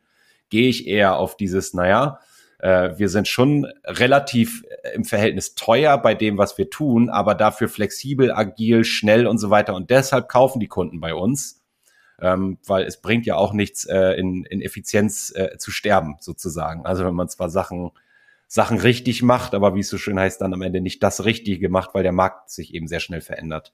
Gehe 0.49 0.69
ich 0.69 0.87
eher 0.87 1.17
auf 1.17 1.37
dieses, 1.37 1.75
naja, 1.75 2.21
äh, 2.61 2.97
wir 2.97 3.09
sind 3.09 3.27
schon 3.27 3.67
relativ 3.85 4.63
äh, 4.85 4.95
im 4.95 5.05
Verhältnis 5.05 5.57
teuer 5.57 5.99
bei 5.99 6.15
dem, 6.15 6.39
was 6.39 6.57
wir 6.57 6.71
tun, 6.71 7.09
aber 7.09 7.35
dafür 7.35 7.69
flexibel, 7.69 8.31
agil, 8.31 8.85
schnell 8.85 9.27
und 9.27 9.39
so 9.39 9.51
weiter. 9.51 9.75
Und 9.75 9.91
deshalb 9.91 10.29
kaufen 10.29 10.61
die 10.61 10.69
Kunden 10.69 11.01
bei 11.01 11.15
uns, 11.15 11.60
ähm, 12.21 12.59
weil 12.67 12.85
es 12.85 13.01
bringt 13.01 13.27
ja 13.27 13.37
auch 13.37 13.53
nichts, 13.53 13.85
äh, 13.85 14.13
in, 14.13 14.45
in 14.45 14.61
Effizienz 14.61 15.33
äh, 15.35 15.59
zu 15.59 15.71
sterben, 15.71 16.17
sozusagen. 16.21 16.87
Also 16.87 17.05
wenn 17.05 17.15
man 17.15 17.29
zwar 17.29 17.51
Sachen 17.51 17.91
Sachen 18.53 18.79
richtig 18.79 19.23
macht, 19.23 19.55
aber 19.55 19.77
wie 19.77 19.81
es 19.81 19.89
so 19.89 19.97
schön 19.97 20.19
heißt, 20.19 20.41
dann 20.41 20.53
am 20.53 20.63
Ende 20.63 20.81
nicht 20.81 21.05
das 21.05 21.25
Richtige 21.25 21.69
macht, 21.69 21.95
weil 21.95 22.03
der 22.03 22.11
Markt 22.11 22.51
sich 22.51 22.75
eben 22.75 22.89
sehr 22.89 22.99
schnell 22.99 23.21
verändert. 23.21 23.73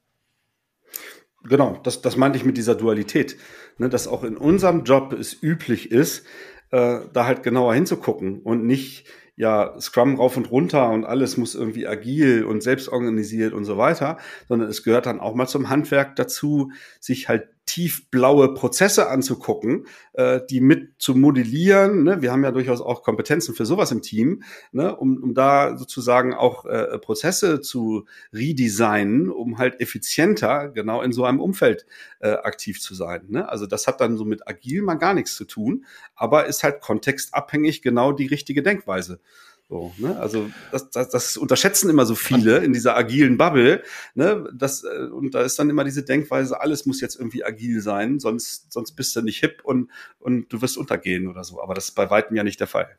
Genau, 1.44 1.80
das, 1.82 2.02
das 2.02 2.18
meinte 2.18 2.36
ich 2.36 2.44
mit 2.44 2.58
dieser 2.58 2.74
Dualität, 2.74 3.38
ne, 3.78 3.88
dass 3.88 4.06
auch 4.06 4.22
in 4.22 4.36
unserem 4.36 4.84
Job 4.84 5.14
es 5.14 5.42
üblich 5.42 5.90
ist, 5.90 6.26
äh, 6.72 7.00
da 7.10 7.24
halt 7.24 7.42
genauer 7.42 7.72
hinzugucken 7.72 8.42
und 8.42 8.66
nicht 8.66 9.06
ja 9.36 9.80
Scrum 9.80 10.16
rauf 10.16 10.36
und 10.36 10.50
runter 10.50 10.90
und 10.90 11.06
alles 11.06 11.38
muss 11.38 11.54
irgendwie 11.54 11.86
agil 11.86 12.44
und 12.44 12.62
selbstorganisiert 12.62 13.54
und 13.54 13.64
so 13.64 13.78
weiter, 13.78 14.18
sondern 14.46 14.68
es 14.68 14.82
gehört 14.82 15.06
dann 15.06 15.20
auch 15.20 15.34
mal 15.34 15.46
zum 15.46 15.70
Handwerk 15.70 16.16
dazu, 16.16 16.70
sich 17.00 17.30
halt 17.30 17.48
tiefblaue 17.66 18.54
Prozesse 18.54 19.08
anzugucken, 19.08 19.86
äh, 20.12 20.40
die 20.48 20.60
mit 20.60 20.94
zu 20.98 21.16
modellieren. 21.16 22.04
Ne? 22.04 22.22
Wir 22.22 22.30
haben 22.30 22.44
ja 22.44 22.52
durchaus 22.52 22.80
auch 22.80 23.02
Kompetenzen 23.02 23.54
für 23.54 23.66
sowas 23.66 23.90
im 23.90 24.02
Team, 24.02 24.44
ne? 24.70 24.96
um, 24.96 25.22
um 25.22 25.34
da 25.34 25.76
sozusagen 25.76 26.32
auch 26.32 26.64
äh, 26.64 26.98
Prozesse 26.98 27.60
zu 27.60 28.06
redesignen, 28.32 29.30
um 29.30 29.58
halt 29.58 29.80
effizienter 29.80 30.68
genau 30.68 31.02
in 31.02 31.12
so 31.12 31.24
einem 31.24 31.40
Umfeld 31.40 31.86
äh, 32.20 32.30
aktiv 32.30 32.80
zu 32.80 32.94
sein. 32.94 33.24
Ne? 33.28 33.48
Also 33.48 33.66
das 33.66 33.88
hat 33.88 34.00
dann 34.00 34.16
so 34.16 34.24
mit 34.24 34.48
agil 34.48 34.82
mal 34.82 34.94
gar 34.94 35.12
nichts 35.12 35.34
zu 35.34 35.44
tun, 35.44 35.84
aber 36.14 36.46
ist 36.46 36.62
halt 36.62 36.80
kontextabhängig 36.80 37.82
genau 37.82 38.12
die 38.12 38.26
richtige 38.26 38.62
Denkweise. 38.62 39.20
So, 39.68 39.92
ne? 39.98 40.16
Also 40.18 40.48
das, 40.70 40.90
das, 40.90 41.10
das 41.10 41.36
unterschätzen 41.36 41.90
immer 41.90 42.06
so 42.06 42.14
viele 42.14 42.58
in 42.58 42.72
dieser 42.72 42.96
agilen 42.96 43.36
Bubble. 43.36 43.82
Ne? 44.14 44.48
Das, 44.54 44.84
äh, 44.84 45.08
und 45.08 45.34
da 45.34 45.42
ist 45.42 45.58
dann 45.58 45.70
immer 45.70 45.82
diese 45.82 46.04
Denkweise, 46.04 46.60
alles 46.60 46.86
muss 46.86 47.00
jetzt 47.00 47.18
irgendwie 47.18 47.44
agil 47.44 47.80
sein, 47.80 48.20
sonst, 48.20 48.72
sonst 48.72 48.92
bist 48.92 49.16
du 49.16 49.22
nicht 49.22 49.40
hip 49.40 49.62
und, 49.64 49.90
und 50.20 50.52
du 50.52 50.62
wirst 50.62 50.78
untergehen 50.78 51.26
oder 51.26 51.42
so. 51.42 51.60
Aber 51.60 51.74
das 51.74 51.86
ist 51.86 51.94
bei 51.96 52.08
weitem 52.10 52.36
ja 52.36 52.44
nicht 52.44 52.60
der 52.60 52.68
Fall. 52.68 52.96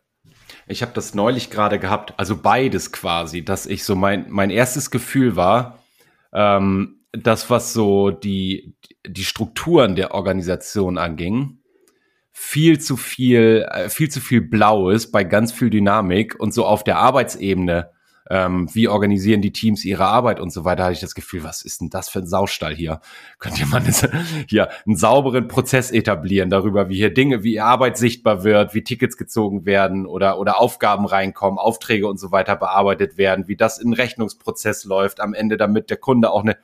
Ich 0.68 0.82
habe 0.82 0.92
das 0.94 1.16
neulich 1.16 1.50
gerade 1.50 1.80
gehabt, 1.80 2.14
also 2.18 2.36
beides 2.36 2.92
quasi, 2.92 3.46
dass 3.46 3.66
ich 3.66 3.86
so 3.86 3.96
mein, 3.96 4.26
mein 4.30 4.50
erstes 4.50 4.92
Gefühl 4.92 5.38
war, 5.38 5.82
ähm, 6.34 7.06
das, 7.14 7.50
was 7.50 7.72
so 7.72 8.12
die, 8.12 8.76
die 9.06 9.24
Strukturen 9.24 9.96
der 9.96 10.14
Organisation 10.14 10.98
anging, 10.98 11.60
viel 12.40 12.80
zu 12.80 12.98
viel, 12.98 13.66
äh, 13.72 13.90
viel 13.90 14.10
zu 14.10 14.22
viel 14.22 14.42
Blaues 14.42 15.10
bei 15.10 15.24
ganz 15.24 15.52
viel 15.52 15.72
Dynamik 15.72 16.40
und 16.40 16.54
so 16.54 16.68
auf 16.68 16.84
der 16.84 17.00
Arbeitsebene 17.00 17.90
ähm, 18.30 18.70
wie 18.74 18.88
organisieren 18.88 19.42
die 19.42 19.52
Teams 19.52 19.84
ihre 19.84 20.06
Arbeit 20.06 20.40
und 20.40 20.52
so 20.52 20.64
weiter, 20.64 20.84
hatte 20.84 20.94
ich 20.94 21.00
das 21.00 21.16
Gefühl, 21.16 21.44
was 21.44 21.64
ist 21.64 21.82
denn 21.82 21.90
das 21.90 22.10
für 22.10 22.20
ein 22.20 22.28
Saustall 22.28 22.76
hier? 22.76 23.02
Könnte 23.40 23.66
man 23.66 23.84
hier 24.48 24.70
einen 24.86 24.96
sauberen 24.96 25.48
Prozess 25.48 25.90
etablieren 25.90 26.52
darüber, 26.52 26.90
wie 26.90 26.98
hier 26.98 27.12
Dinge, 27.12 27.44
wie 27.44 27.60
Arbeit 27.60 27.98
sichtbar 27.98 28.44
wird, 28.44 28.76
wie 28.76 28.84
Tickets 28.84 29.18
gezogen 29.18 29.66
werden 29.66 30.06
oder, 30.06 30.38
oder 30.38 30.60
Aufgaben 30.60 31.08
reinkommen, 31.08 31.58
Aufträge 31.58 32.08
und 32.08 32.20
so 32.20 32.32
weiter 32.32 32.56
bearbeitet 32.56 33.18
werden, 33.18 33.48
wie 33.48 33.56
das 33.56 33.80
in 33.80 33.94
Rechnungsprozess 33.94 34.84
läuft 34.84 35.22
am 35.22 35.34
Ende, 35.34 35.58
damit 35.58 35.90
der 35.90 35.98
Kunde 35.98 36.32
auch 36.32 36.44
eine 36.44 36.56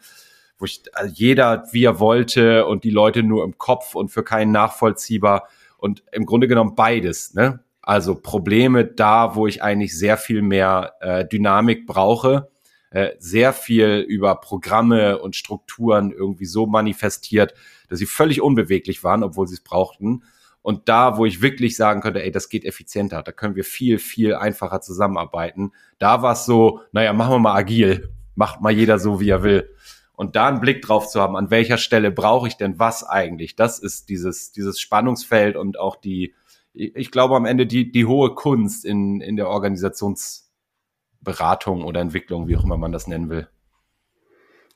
wo 0.60 0.66
ich 0.66 0.84
also 0.94 1.12
jeder 1.14 1.66
wie 1.72 1.84
er 1.84 2.00
wollte 2.00 2.68
und 2.68 2.84
die 2.84 2.92
Leute 2.92 3.24
nur 3.24 3.44
im 3.44 3.58
Kopf 3.58 3.96
und 3.96 4.10
für 4.10 4.24
keinen 4.24 4.52
nachvollziehbar 4.52 5.48
und 5.84 6.02
im 6.14 6.26
Grunde 6.26 6.48
genommen 6.48 6.76
beides, 6.76 7.34
ne? 7.34 7.60
Also 7.82 8.16
Probleme 8.16 8.86
da, 8.86 9.36
wo 9.36 9.48
ich 9.48 9.62
eigentlich 9.62 9.98
sehr 9.98 10.16
viel 10.16 10.42
mehr 10.42 10.94
äh, 11.02 11.26
Dynamik 11.28 11.86
brauche, 11.86 12.50
äh, 12.92 13.10
sehr 13.20 13.52
viel 13.52 14.00
über 14.08 14.36
Programme 14.36 15.20
und 15.20 15.36
Strukturen 15.36 16.14
irgendwie 16.14 16.46
so 16.46 16.68
manifestiert, 16.68 17.54
dass 17.90 18.00
sie 18.00 18.06
völlig 18.06 18.42
unbeweglich 18.42 19.04
waren, 19.04 19.24
obwohl 19.24 19.46
sie 19.50 19.56
es 19.56 19.60
brauchten. 19.60 20.24
Und 20.62 20.88
da, 20.88 21.18
wo 21.18 21.26
ich 21.26 21.42
wirklich 21.42 21.76
sagen 21.76 22.00
könnte, 22.00 22.24
ey, 22.24 22.32
das 22.32 22.48
geht 22.48 22.64
effizienter, 22.64 23.22
da 23.22 23.34
können 23.34 23.58
wir 23.58 23.66
viel, 23.66 24.00
viel 24.00 24.36
einfacher 24.36 24.80
zusammenarbeiten. 24.80 25.74
Da 26.00 26.22
war 26.22 26.32
es 26.32 26.46
so, 26.46 26.80
naja, 26.94 27.12
machen 27.12 27.34
wir 27.34 27.40
mal 27.40 27.56
agil, 27.56 28.10
macht 28.36 28.62
mal 28.62 28.72
jeder 28.72 29.00
so, 29.00 29.20
wie 29.20 29.32
er 29.32 29.44
will. 29.44 29.70
Und 30.16 30.36
da 30.36 30.48
einen 30.48 30.62
Blick 30.62 30.84
drauf 30.84 31.10
zu 31.10 31.20
haben, 31.20 31.36
an 31.36 31.50
welcher 31.50 31.78
Stelle 31.78 32.12
brauche 32.12 32.48
ich 32.48 32.56
denn 32.56 32.78
was 32.78 33.04
eigentlich? 33.04 33.56
Das 33.56 33.80
ist 33.80 34.10
dieses, 34.10 34.52
dieses 34.52 34.80
Spannungsfeld 34.80 35.56
und 35.56 35.80
auch 35.80 35.96
die, 35.96 36.36
ich 36.74 37.10
glaube 37.12 37.36
am 37.36 37.46
Ende 37.46 37.66
die, 37.66 37.92
die 37.92 38.06
hohe 38.06 38.36
Kunst 38.36 38.86
in, 38.86 39.22
in 39.22 39.36
der 39.36 39.50
Organisationsberatung 39.50 41.84
oder 41.84 42.00
Entwicklung, 42.00 42.48
wie 42.48 42.58
auch 42.58 42.64
immer 42.64 42.78
man 42.78 42.92
das 42.92 43.08
nennen 43.08 43.30
will. 43.30 43.48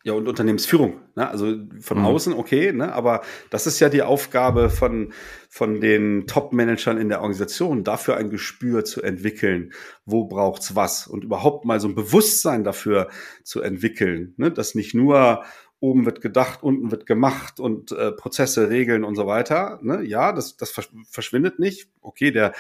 Ja, 0.08 0.14
und 0.14 0.30
Unternehmensführung. 0.30 1.02
Ne? 1.16 1.30
Also 1.30 1.54
von 1.82 1.98
mhm. 1.98 2.06
außen 2.06 2.32
okay, 2.32 2.72
ne? 2.72 2.94
aber 2.94 3.24
das 3.50 3.68
ist 3.68 3.82
ja 3.82 3.90
die 3.90 4.04
Aufgabe 4.04 4.70
von, 4.70 5.12
von 5.50 5.82
den 5.82 6.28
Top-Managern 6.28 6.98
in 6.98 7.10
der 7.10 7.20
Organisation, 7.20 7.84
dafür 7.84 8.16
ein 8.16 8.30
Gespür 8.30 8.86
zu 8.86 9.02
entwickeln, 9.02 9.74
wo 10.06 10.24
braucht's 10.24 10.78
was 10.78 11.08
und 11.08 11.26
überhaupt 11.26 11.66
mal 11.66 11.82
so 11.82 11.90
ein 11.90 11.96
Bewusstsein 11.96 12.64
dafür 12.64 13.10
zu 13.44 13.60
entwickeln, 13.60 14.34
ne? 14.38 14.50
dass 14.50 14.76
nicht 14.76 14.94
nur 14.94 15.44
oben 15.82 16.06
wird 16.06 16.22
gedacht, 16.22 16.64
unten 16.64 16.90
wird 16.90 17.06
gemacht 17.06 17.60
und 17.60 17.92
äh, 17.92 18.14
Prozesse, 18.14 18.70
Regeln 18.70 19.04
und 19.04 19.16
so 19.16 19.28
weiter. 19.28 19.78
Ne? 19.82 20.04
Ja, 20.06 20.32
das, 20.32 20.56
das 20.56 20.72
verschwindet 21.10 21.60
nicht. 21.60 21.90
Okay, 22.02 22.32
der, 22.32 22.54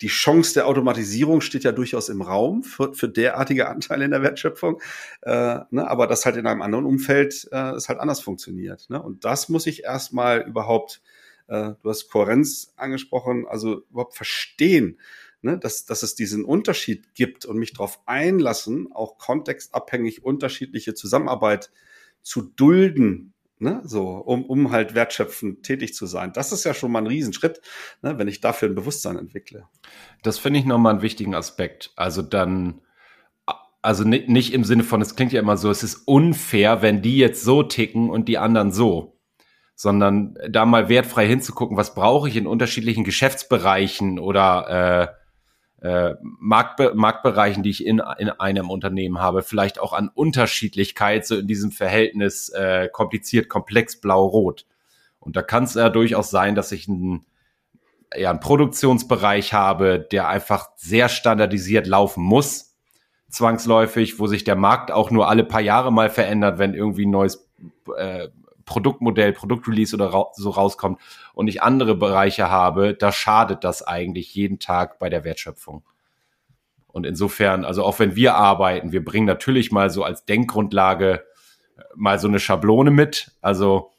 die 0.00 0.08
Chance 0.08 0.54
der 0.54 0.66
Automatisierung 0.66 1.40
steht 1.40 1.64
ja 1.64 1.72
durchaus 1.72 2.08
im 2.08 2.20
Raum 2.20 2.62
für, 2.62 2.92
für 2.92 3.08
derartige 3.08 3.68
Anteile 3.68 4.04
in 4.04 4.10
der 4.10 4.22
Wertschöpfung, 4.22 4.80
äh, 5.22 5.60
ne? 5.70 5.88
aber 5.88 6.06
das 6.06 6.26
halt 6.26 6.36
in 6.36 6.46
einem 6.46 6.62
anderen 6.62 6.84
Umfeld 6.84 7.48
äh, 7.50 7.70
es 7.72 7.88
halt 7.88 7.98
anders 7.98 8.20
funktioniert. 8.20 8.90
Ne? 8.90 9.02
Und 9.02 9.24
das 9.24 9.48
muss 9.48 9.66
ich 9.66 9.84
erstmal 9.84 10.42
überhaupt, 10.42 11.00
äh, 11.48 11.72
du 11.82 11.88
hast 11.88 12.10
Kohärenz 12.10 12.74
angesprochen, 12.76 13.46
also 13.48 13.84
überhaupt 13.90 14.14
verstehen, 14.14 15.00
ne? 15.40 15.58
dass, 15.58 15.86
dass 15.86 16.02
es 16.02 16.14
diesen 16.14 16.44
Unterschied 16.44 17.14
gibt 17.14 17.46
und 17.46 17.56
mich 17.56 17.72
darauf 17.72 18.00
einlassen, 18.06 18.92
auch 18.92 19.16
kontextabhängig 19.16 20.24
unterschiedliche 20.24 20.92
Zusammenarbeit 20.92 21.70
zu 22.22 22.42
dulden, 22.42 23.32
ne, 23.58 23.80
so, 23.84 24.08
um, 24.08 24.44
um 24.44 24.70
halt 24.70 24.94
wertschöpfend 24.94 25.62
tätig 25.62 25.94
zu 25.94 26.06
sein. 26.06 26.32
Das 26.32 26.52
ist 26.52 26.64
ja 26.64 26.74
schon 26.74 26.92
mal 26.92 27.00
ein 27.00 27.06
Riesenschritt, 27.06 27.60
ne, 28.02 28.18
wenn 28.18 28.28
ich 28.28 28.40
dafür 28.40 28.68
ein 28.68 28.74
Bewusstsein 28.74 29.16
entwickle. 29.16 29.64
Das 30.22 30.38
finde 30.38 30.60
ich 30.60 30.66
nochmal 30.66 30.94
einen 30.94 31.02
wichtigen 31.02 31.34
Aspekt. 31.34 31.92
Also 31.96 32.22
dann, 32.22 32.80
also 33.82 34.04
nicht, 34.04 34.28
nicht 34.28 34.52
im 34.52 34.64
Sinne 34.64 34.82
von, 34.82 35.00
es 35.00 35.16
klingt 35.16 35.32
ja 35.32 35.40
immer 35.40 35.56
so, 35.56 35.70
es 35.70 35.82
ist 35.82 36.02
unfair, 36.06 36.82
wenn 36.82 37.02
die 37.02 37.18
jetzt 37.18 37.44
so 37.44 37.62
ticken 37.62 38.10
und 38.10 38.28
die 38.28 38.38
anderen 38.38 38.72
so, 38.72 39.16
sondern 39.74 40.36
da 40.48 40.66
mal 40.66 40.88
wertfrei 40.88 41.26
hinzugucken, 41.26 41.76
was 41.76 41.94
brauche 41.94 42.28
ich 42.28 42.36
in 42.36 42.46
unterschiedlichen 42.46 43.04
Geschäftsbereichen 43.04 44.18
oder 44.18 45.15
äh, 45.82 46.14
Marktbe 46.22 46.92
Marktbereichen, 46.94 47.62
die 47.62 47.70
ich 47.70 47.84
in, 47.84 48.02
in 48.18 48.30
einem 48.30 48.70
Unternehmen 48.70 49.18
habe, 49.18 49.42
vielleicht 49.42 49.78
auch 49.78 49.92
an 49.92 50.10
Unterschiedlichkeit, 50.14 51.26
so 51.26 51.36
in 51.36 51.46
diesem 51.46 51.70
Verhältnis 51.70 52.48
äh, 52.50 52.88
kompliziert, 52.92 53.48
komplex, 53.48 54.00
blau-rot. 54.00 54.66
Und 55.20 55.36
da 55.36 55.42
kann 55.42 55.64
es 55.64 55.74
ja 55.74 55.88
durchaus 55.88 56.30
sein, 56.30 56.54
dass 56.54 56.72
ich 56.72 56.88
einen, 56.88 57.26
ja, 58.16 58.30
einen 58.30 58.40
Produktionsbereich 58.40 59.52
habe, 59.52 59.98
der 59.98 60.28
einfach 60.28 60.70
sehr 60.76 61.08
standardisiert 61.08 61.86
laufen 61.86 62.22
muss, 62.22 62.74
zwangsläufig, 63.28 64.18
wo 64.18 64.28
sich 64.28 64.44
der 64.44 64.56
Markt 64.56 64.90
auch 64.90 65.10
nur 65.10 65.28
alle 65.28 65.44
paar 65.44 65.60
Jahre 65.60 65.92
mal 65.92 66.10
verändert, 66.10 66.58
wenn 66.58 66.74
irgendwie 66.74 67.06
ein 67.06 67.10
neues 67.10 67.48
äh, 67.96 68.28
Produktmodell, 68.66 69.32
Produktrelease 69.32 69.94
oder 69.94 70.12
ra 70.12 70.26
so 70.34 70.50
rauskommt 70.50 71.00
und 71.32 71.48
ich 71.48 71.62
andere 71.62 71.94
Bereiche 71.94 72.50
habe, 72.50 72.92
da 72.94 73.12
schadet 73.12 73.64
das 73.64 73.82
eigentlich 73.82 74.34
jeden 74.34 74.58
Tag 74.58 74.98
bei 74.98 75.08
der 75.08 75.24
Wertschöpfung. 75.24 75.82
Und 76.88 77.04
insofern, 77.04 77.64
also 77.64 77.84
auch 77.84 77.98
wenn 77.98 78.16
wir 78.16 78.34
arbeiten, 78.34 78.90
wir 78.90 79.04
bringen 79.04 79.26
natürlich 79.26 79.70
mal 79.70 79.90
so 79.90 80.02
als 80.02 80.24
Denkgrundlage 80.24 81.24
äh, 81.76 81.82
mal 81.94 82.18
so 82.18 82.26
eine 82.26 82.40
Schablone 82.40 82.90
mit, 82.90 83.32
also 83.40 83.92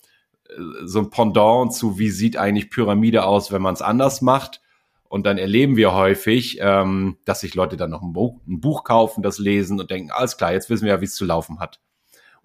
äh, 0.49 0.53
so 0.84 0.99
ein 0.99 1.10
Pendant 1.10 1.73
zu, 1.73 1.99
wie 1.99 2.10
sieht 2.10 2.38
eigentlich 2.38 2.69
Pyramide 2.69 3.25
aus, 3.25 3.51
wenn 3.51 3.62
man 3.62 3.73
es 3.73 3.82
anders 3.82 4.21
macht. 4.21 4.62
Und 5.10 5.25
dann 5.25 5.38
erleben 5.38 5.77
wir 5.77 5.93
häufig, 5.93 6.58
ähm, 6.60 7.17
dass 7.23 7.41
sich 7.41 7.56
Leute 7.56 7.77
dann 7.77 7.91
noch 7.91 8.01
ein 8.01 8.13
Buch, 8.13 8.41
ein 8.47 8.60
Buch 8.60 8.84
kaufen, 8.84 9.21
das 9.21 9.39
lesen 9.39 9.80
und 9.80 9.89
denken, 9.89 10.12
alles 10.12 10.36
klar, 10.36 10.51
jetzt 10.51 10.69
wissen 10.69 10.86
wir 10.86 10.93
ja, 10.93 10.99
wie 10.99 11.06
es 11.06 11.15
zu 11.15 11.23
laufen 11.23 11.60
hat. 11.60 11.80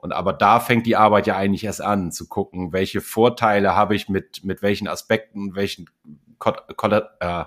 Und 0.03 0.13
aber 0.13 0.33
da 0.33 0.59
fängt 0.59 0.85
die 0.87 0.97
Arbeit 0.97 1.29
ja 1.29 1.37
eigentlich 1.37 1.63
erst 1.63 1.81
an, 1.81 2.11
zu 2.11 2.27
gucken, 2.27 2.73
welche 2.73 3.01
Vorteile 3.01 3.77
habe 3.77 3.95
ich 3.95 4.09
mit, 4.09 4.45
mit 4.45 4.61
welchen 4.61 4.89
Aspekten, 4.89 5.55
welchen, 5.55 5.89
äh, 7.21 7.45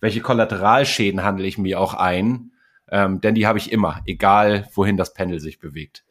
welche 0.00 0.20
Kollateralschäden 0.20 1.22
handle 1.22 1.46
ich 1.46 1.56
mir 1.56 1.78
auch 1.78 1.94
ein. 1.94 2.50
Ähm, 2.90 3.20
denn 3.20 3.36
die 3.36 3.46
habe 3.46 3.58
ich 3.58 3.70
immer, 3.70 4.02
egal 4.06 4.68
wohin 4.74 4.96
das 4.96 5.14
Pendel 5.14 5.38
sich 5.38 5.60
bewegt. 5.60 6.04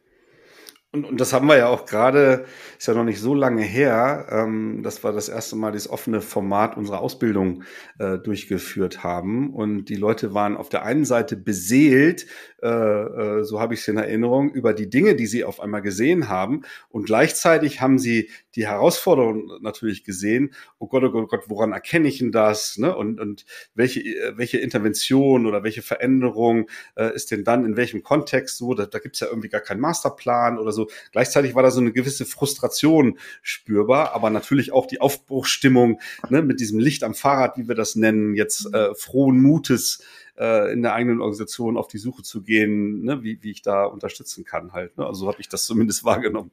Und, 0.96 1.06
und 1.06 1.20
das 1.20 1.34
haben 1.34 1.48
wir 1.48 1.58
ja 1.58 1.70
auch 1.70 1.88
gerade, 1.88 2.46
ist 2.78 2.88
ja 2.88 2.94
noch 2.94 3.04
nicht 3.04 3.20
so 3.20 3.34
lange 3.34 3.64
her, 3.64 4.28
ähm, 4.30 4.84
dass 4.84 5.04
wir 5.04 5.12
das 5.12 5.28
erste 5.28 5.56
Mal 5.56 5.72
das 5.72 5.90
offene 5.90 6.22
Format 6.22 6.78
unserer 6.78 7.02
Ausbildung 7.02 7.64
äh, 7.98 8.20
durchgeführt 8.20 9.04
haben. 9.04 9.52
Und 9.56 9.86
die 9.86 9.96
Leute 9.96 10.36
waren 10.36 10.56
auf 10.56 10.70
der 10.70 10.84
einen 10.84 11.04
Seite 11.04 11.36
beseelt, 11.36 12.28
äh, 12.62 12.68
äh, 12.68 13.44
so 13.44 13.60
habe 13.60 13.74
ich 13.74 13.82
es 13.82 13.88
in 13.88 13.98
Erinnerung, 13.98 14.54
über 14.54 14.74
die 14.74 14.90
Dinge, 14.90 15.16
die 15.16 15.26
sie 15.26 15.44
auf 15.44 15.60
einmal 15.60 15.82
gesehen 15.82 16.30
haben. 16.30 16.62
Und 16.90 17.06
gleichzeitig 17.06 17.82
haben 17.82 18.00
sie 18.00 18.30
die 18.56 18.68
Herausforderung 18.68 19.52
natürlich 19.62 20.04
gesehen, 20.06 20.54
oh 20.80 20.88
Gott, 20.88 21.04
oh 21.04 21.10
Gott, 21.12 21.24
oh 21.24 21.28
Gott, 21.28 21.50
woran 21.50 21.74
erkenne 21.74 22.08
ich 22.08 22.20
denn 22.20 22.32
das? 22.32 22.78
Ne? 22.78 22.96
Und, 22.96 23.20
und 23.20 23.46
welche, 23.76 24.00
äh, 24.00 24.38
welche 24.38 24.60
Intervention 24.60 25.46
oder 25.46 25.64
welche 25.64 25.82
Veränderung 25.82 26.70
äh, 26.96 27.14
ist 27.14 27.32
denn 27.32 27.44
dann 27.44 27.66
in 27.66 27.76
welchem 27.78 28.04
Kontext 28.04 28.58
so? 28.58 28.76
Da, 28.76 28.86
da 28.86 29.00
gibt 29.00 29.16
es 29.16 29.22
ja 29.22 29.28
irgendwie 29.28 29.50
gar 29.50 29.62
keinen 29.62 29.82
Masterplan 29.82 30.58
oder 30.58 30.72
so. 30.72 30.83
Gleichzeitig 31.12 31.56
war 31.56 31.64
da 31.64 31.72
so 31.72 31.82
eine 31.82 31.92
gewisse 31.92 32.26
Frustration 32.26 33.18
spürbar, 33.42 34.14
aber 34.14 34.30
natürlich 34.30 34.72
auch 34.72 34.86
die 34.86 35.02
Aufbruchstimmung 35.02 36.00
ne, 36.30 36.42
mit 36.42 36.60
diesem 36.60 36.80
Licht 36.80 37.04
am 37.04 37.14
Fahrrad, 37.14 37.58
wie 37.58 37.68
wir 37.68 37.76
das 37.76 37.96
nennen, 37.96 38.36
jetzt 38.36 38.74
äh, 38.74 38.94
frohen 38.96 39.42
Mutes 39.42 40.04
äh, 40.38 40.72
in 40.74 40.82
der 40.82 40.94
eigenen 40.94 41.22
Organisation 41.22 41.78
auf 41.78 41.88
die 41.88 41.98
Suche 41.98 42.24
zu 42.24 42.42
gehen, 42.42 43.04
ne, 43.04 43.24
wie, 43.24 43.40
wie 43.42 43.52
ich 43.52 43.62
da 43.62 43.86
unterstützen 43.86 44.44
kann 44.44 44.74
halt. 44.74 44.98
Ne? 44.98 45.06
Also 45.06 45.22
so 45.22 45.28
habe 45.28 45.42
ich 45.42 45.50
das 45.50 45.66
zumindest 45.66 46.04
wahrgenommen. 46.06 46.52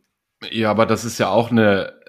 Ja, 0.50 0.70
aber 0.70 0.86
das 0.86 1.04
ist 1.04 1.18
ja 1.18 1.28
auch 1.28 1.50
eine, 1.50 2.00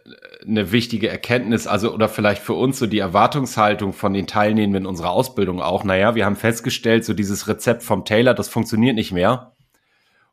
eine 0.46 0.72
wichtige 0.72 1.10
Erkenntnis, 1.10 1.68
also 1.68 1.94
oder 1.94 2.08
vielleicht 2.08 2.42
für 2.42 2.54
uns 2.54 2.80
so 2.80 2.88
die 2.88 3.00
Erwartungshaltung 3.00 3.94
von 3.94 4.14
den 4.14 4.28
Teilnehmenden 4.28 4.84
in 4.84 4.88
unserer 4.88 5.12
Ausbildung 5.12 5.62
auch. 5.62 5.84
Naja, 5.84 6.16
wir 6.16 6.26
haben 6.26 6.38
festgestellt, 6.38 7.04
so 7.04 7.14
dieses 7.14 7.48
Rezept 7.48 7.84
vom 7.84 8.06
Taylor, 8.06 8.34
das 8.34 8.48
funktioniert 8.48 8.96
nicht 8.96 9.12
mehr. 9.12 9.54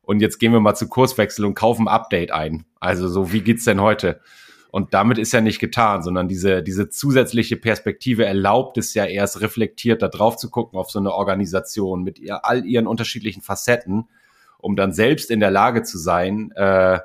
Und 0.08 0.20
jetzt 0.20 0.38
gehen 0.38 0.52
wir 0.52 0.60
mal 0.60 0.74
zu 0.74 0.88
Kurswechsel 0.88 1.44
und 1.44 1.52
kaufen 1.52 1.86
Update 1.86 2.32
ein. 2.32 2.64
Also 2.80 3.08
so, 3.08 3.30
wie 3.30 3.42
geht's 3.42 3.64
denn 3.64 3.82
heute? 3.82 4.22
Und 4.70 4.94
damit 4.94 5.18
ist 5.18 5.32
ja 5.32 5.42
nicht 5.42 5.58
getan, 5.58 6.02
sondern 6.02 6.28
diese, 6.28 6.62
diese 6.62 6.88
zusätzliche 6.88 7.58
Perspektive 7.58 8.24
erlaubt 8.24 8.78
es 8.78 8.94
ja 8.94 9.04
erst 9.04 9.42
reflektiert 9.42 10.00
da 10.00 10.08
drauf 10.08 10.38
zu 10.38 10.48
gucken 10.48 10.78
auf 10.78 10.90
so 10.90 10.98
eine 10.98 11.12
Organisation 11.12 12.04
mit 12.04 12.18
ihr, 12.18 12.46
all 12.46 12.64
ihren 12.64 12.86
unterschiedlichen 12.86 13.42
Facetten, 13.42 14.09
um 14.56 14.76
dann 14.76 14.94
selbst 14.94 15.30
in 15.30 15.40
der 15.40 15.50
Lage 15.50 15.82
zu 15.82 15.98
sein, 15.98 16.52
äh, 16.52 17.00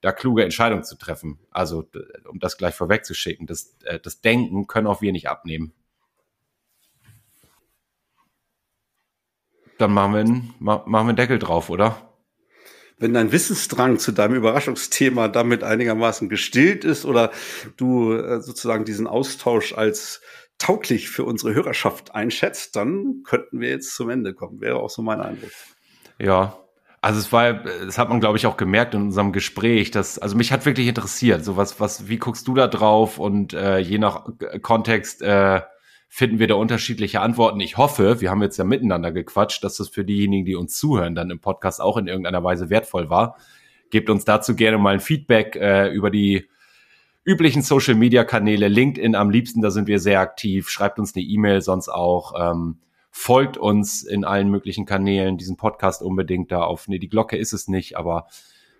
da 0.00 0.12
kluge 0.12 0.44
Entscheidungen 0.44 0.84
zu 0.84 0.96
treffen. 0.96 1.40
Also, 1.50 1.88
um 2.28 2.38
das 2.38 2.56
gleich 2.56 2.76
vorwegzuschicken, 2.76 3.48
das, 3.48 3.74
äh, 3.82 3.98
das 3.98 4.20
Denken 4.20 4.68
können 4.68 4.86
auch 4.86 5.02
wir 5.02 5.10
nicht 5.10 5.28
abnehmen. 5.28 5.72
dann 9.76 9.92
machen 9.92 10.12
wir, 10.12 10.20
einen, 10.20 10.54
machen 10.60 10.88
wir 10.88 10.98
einen 11.00 11.16
Deckel 11.16 11.40
drauf, 11.40 11.68
oder? 11.68 12.13
Wenn 12.98 13.14
dein 13.14 13.32
Wissensdrang 13.32 13.98
zu 13.98 14.12
deinem 14.12 14.34
Überraschungsthema 14.34 15.28
damit 15.28 15.64
einigermaßen 15.64 16.28
gestillt 16.28 16.84
ist 16.84 17.04
oder 17.04 17.30
du 17.76 18.12
äh, 18.12 18.40
sozusagen 18.40 18.84
diesen 18.84 19.06
Austausch 19.06 19.72
als 19.74 20.20
tauglich 20.58 21.10
für 21.10 21.24
unsere 21.24 21.54
Hörerschaft 21.54 22.14
einschätzt, 22.14 22.76
dann 22.76 23.22
könnten 23.24 23.60
wir 23.60 23.70
jetzt 23.70 23.94
zum 23.94 24.10
Ende 24.10 24.34
kommen. 24.34 24.60
Wäre 24.60 24.76
auch 24.76 24.90
so 24.90 25.02
mein 25.02 25.20
Eindruck. 25.20 25.50
Ja, 26.18 26.56
also 27.00 27.18
es 27.18 27.32
war, 27.32 27.52
das 27.52 27.98
hat 27.98 28.08
man 28.08 28.20
glaube 28.20 28.38
ich 28.38 28.46
auch 28.46 28.56
gemerkt 28.56 28.94
in 28.94 29.02
unserem 29.02 29.32
Gespräch, 29.32 29.90
dass 29.90 30.18
also 30.18 30.36
mich 30.36 30.52
hat 30.52 30.64
wirklich 30.64 30.86
interessiert, 30.86 31.44
so 31.44 31.56
was, 31.56 31.80
was, 31.80 32.08
wie 32.08 32.16
guckst 32.16 32.48
du 32.48 32.54
da 32.54 32.68
drauf 32.68 33.18
und 33.18 33.52
äh, 33.52 33.78
je 33.78 33.98
nach 33.98 34.24
Kontext 34.62 35.20
äh, 35.20 35.60
finden 36.14 36.38
wir 36.38 36.46
da 36.46 36.54
unterschiedliche 36.54 37.20
Antworten. 37.20 37.58
Ich 37.58 37.76
hoffe, 37.76 38.20
wir 38.20 38.30
haben 38.30 38.40
jetzt 38.40 38.56
ja 38.56 38.62
miteinander 38.62 39.10
gequatscht, 39.10 39.64
dass 39.64 39.78
das 39.78 39.88
für 39.88 40.04
diejenigen, 40.04 40.44
die 40.44 40.54
uns 40.54 40.78
zuhören, 40.78 41.16
dann 41.16 41.28
im 41.28 41.40
Podcast 41.40 41.80
auch 41.80 41.96
in 41.96 42.06
irgendeiner 42.06 42.44
Weise 42.44 42.70
wertvoll 42.70 43.10
war. 43.10 43.36
Gebt 43.90 44.08
uns 44.08 44.24
dazu 44.24 44.54
gerne 44.54 44.78
mal 44.78 44.94
ein 44.94 45.00
Feedback 45.00 45.56
äh, 45.56 45.88
über 45.88 46.12
die 46.12 46.48
üblichen 47.24 47.62
Social 47.62 47.96
Media 47.96 48.22
Kanäle, 48.22 48.68
LinkedIn 48.68 49.16
am 49.16 49.28
liebsten, 49.28 49.60
da 49.60 49.72
sind 49.72 49.88
wir 49.88 49.98
sehr 49.98 50.20
aktiv. 50.20 50.68
Schreibt 50.68 51.00
uns 51.00 51.16
eine 51.16 51.24
E-Mail, 51.24 51.62
sonst 51.62 51.88
auch. 51.88 52.34
Ähm, 52.38 52.78
folgt 53.10 53.56
uns 53.56 54.04
in 54.04 54.24
allen 54.24 54.50
möglichen 54.50 54.86
Kanälen, 54.86 55.36
diesen 55.36 55.56
Podcast 55.56 56.00
unbedingt 56.00 56.52
da 56.52 56.62
auf. 56.62 56.86
Nee, 56.86 57.00
die 57.00 57.08
Glocke 57.08 57.36
ist 57.36 57.52
es 57.52 57.66
nicht, 57.66 57.96
aber 57.96 58.28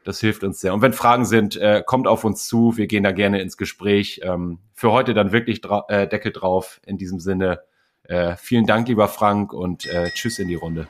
das 0.05 0.21
hilft 0.21 0.45
uns 0.45 0.61
sehr. 0.61 0.75
Und 0.75 0.83
wenn 0.83 0.93
Fragen 0.93 1.25
sind, 1.25 1.57
äh, 1.57 1.83
kommt 1.85 2.07
auf 2.07 2.25
uns 2.25 2.47
zu. 2.47 2.77
Wir 2.77 2.87
gehen 2.87 3.03
da 3.03 3.13
gerne 3.13 3.41
ins 3.41 3.57
Gespräch. 3.57 4.21
Ähm, 4.23 4.59
für 4.75 4.93
heute 4.93 5.15
dann 5.15 5.33
wirklich 5.33 5.61
dra 5.61 5.85
äh, 5.89 6.07
Deckel 6.07 6.33
drauf. 6.33 6.81
In 6.87 6.99
diesem 6.99 7.21
Sinne, 7.21 7.61
äh, 8.05 8.37
vielen 8.37 8.67
Dank, 8.67 8.89
lieber 8.89 9.09
Frank, 9.09 9.53
und 9.53 9.87
äh, 9.87 10.11
tschüss 10.11 10.39
in 10.39 10.49
die 10.49 10.55
Runde. 10.55 10.87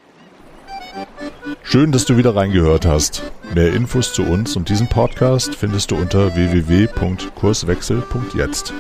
Schön, 1.62 1.92
dass 1.92 2.04
du 2.04 2.16
wieder 2.16 2.34
reingehört 2.36 2.86
hast. 2.86 3.22
Mehr 3.54 3.72
Infos 3.72 4.12
zu 4.12 4.24
uns 4.24 4.56
und 4.56 4.68
diesem 4.68 4.88
Podcast 4.88 5.54
findest 5.54 5.90
du 5.90 5.96
unter 5.96 6.34
www.kurswechsel.jetzt. 6.34 8.74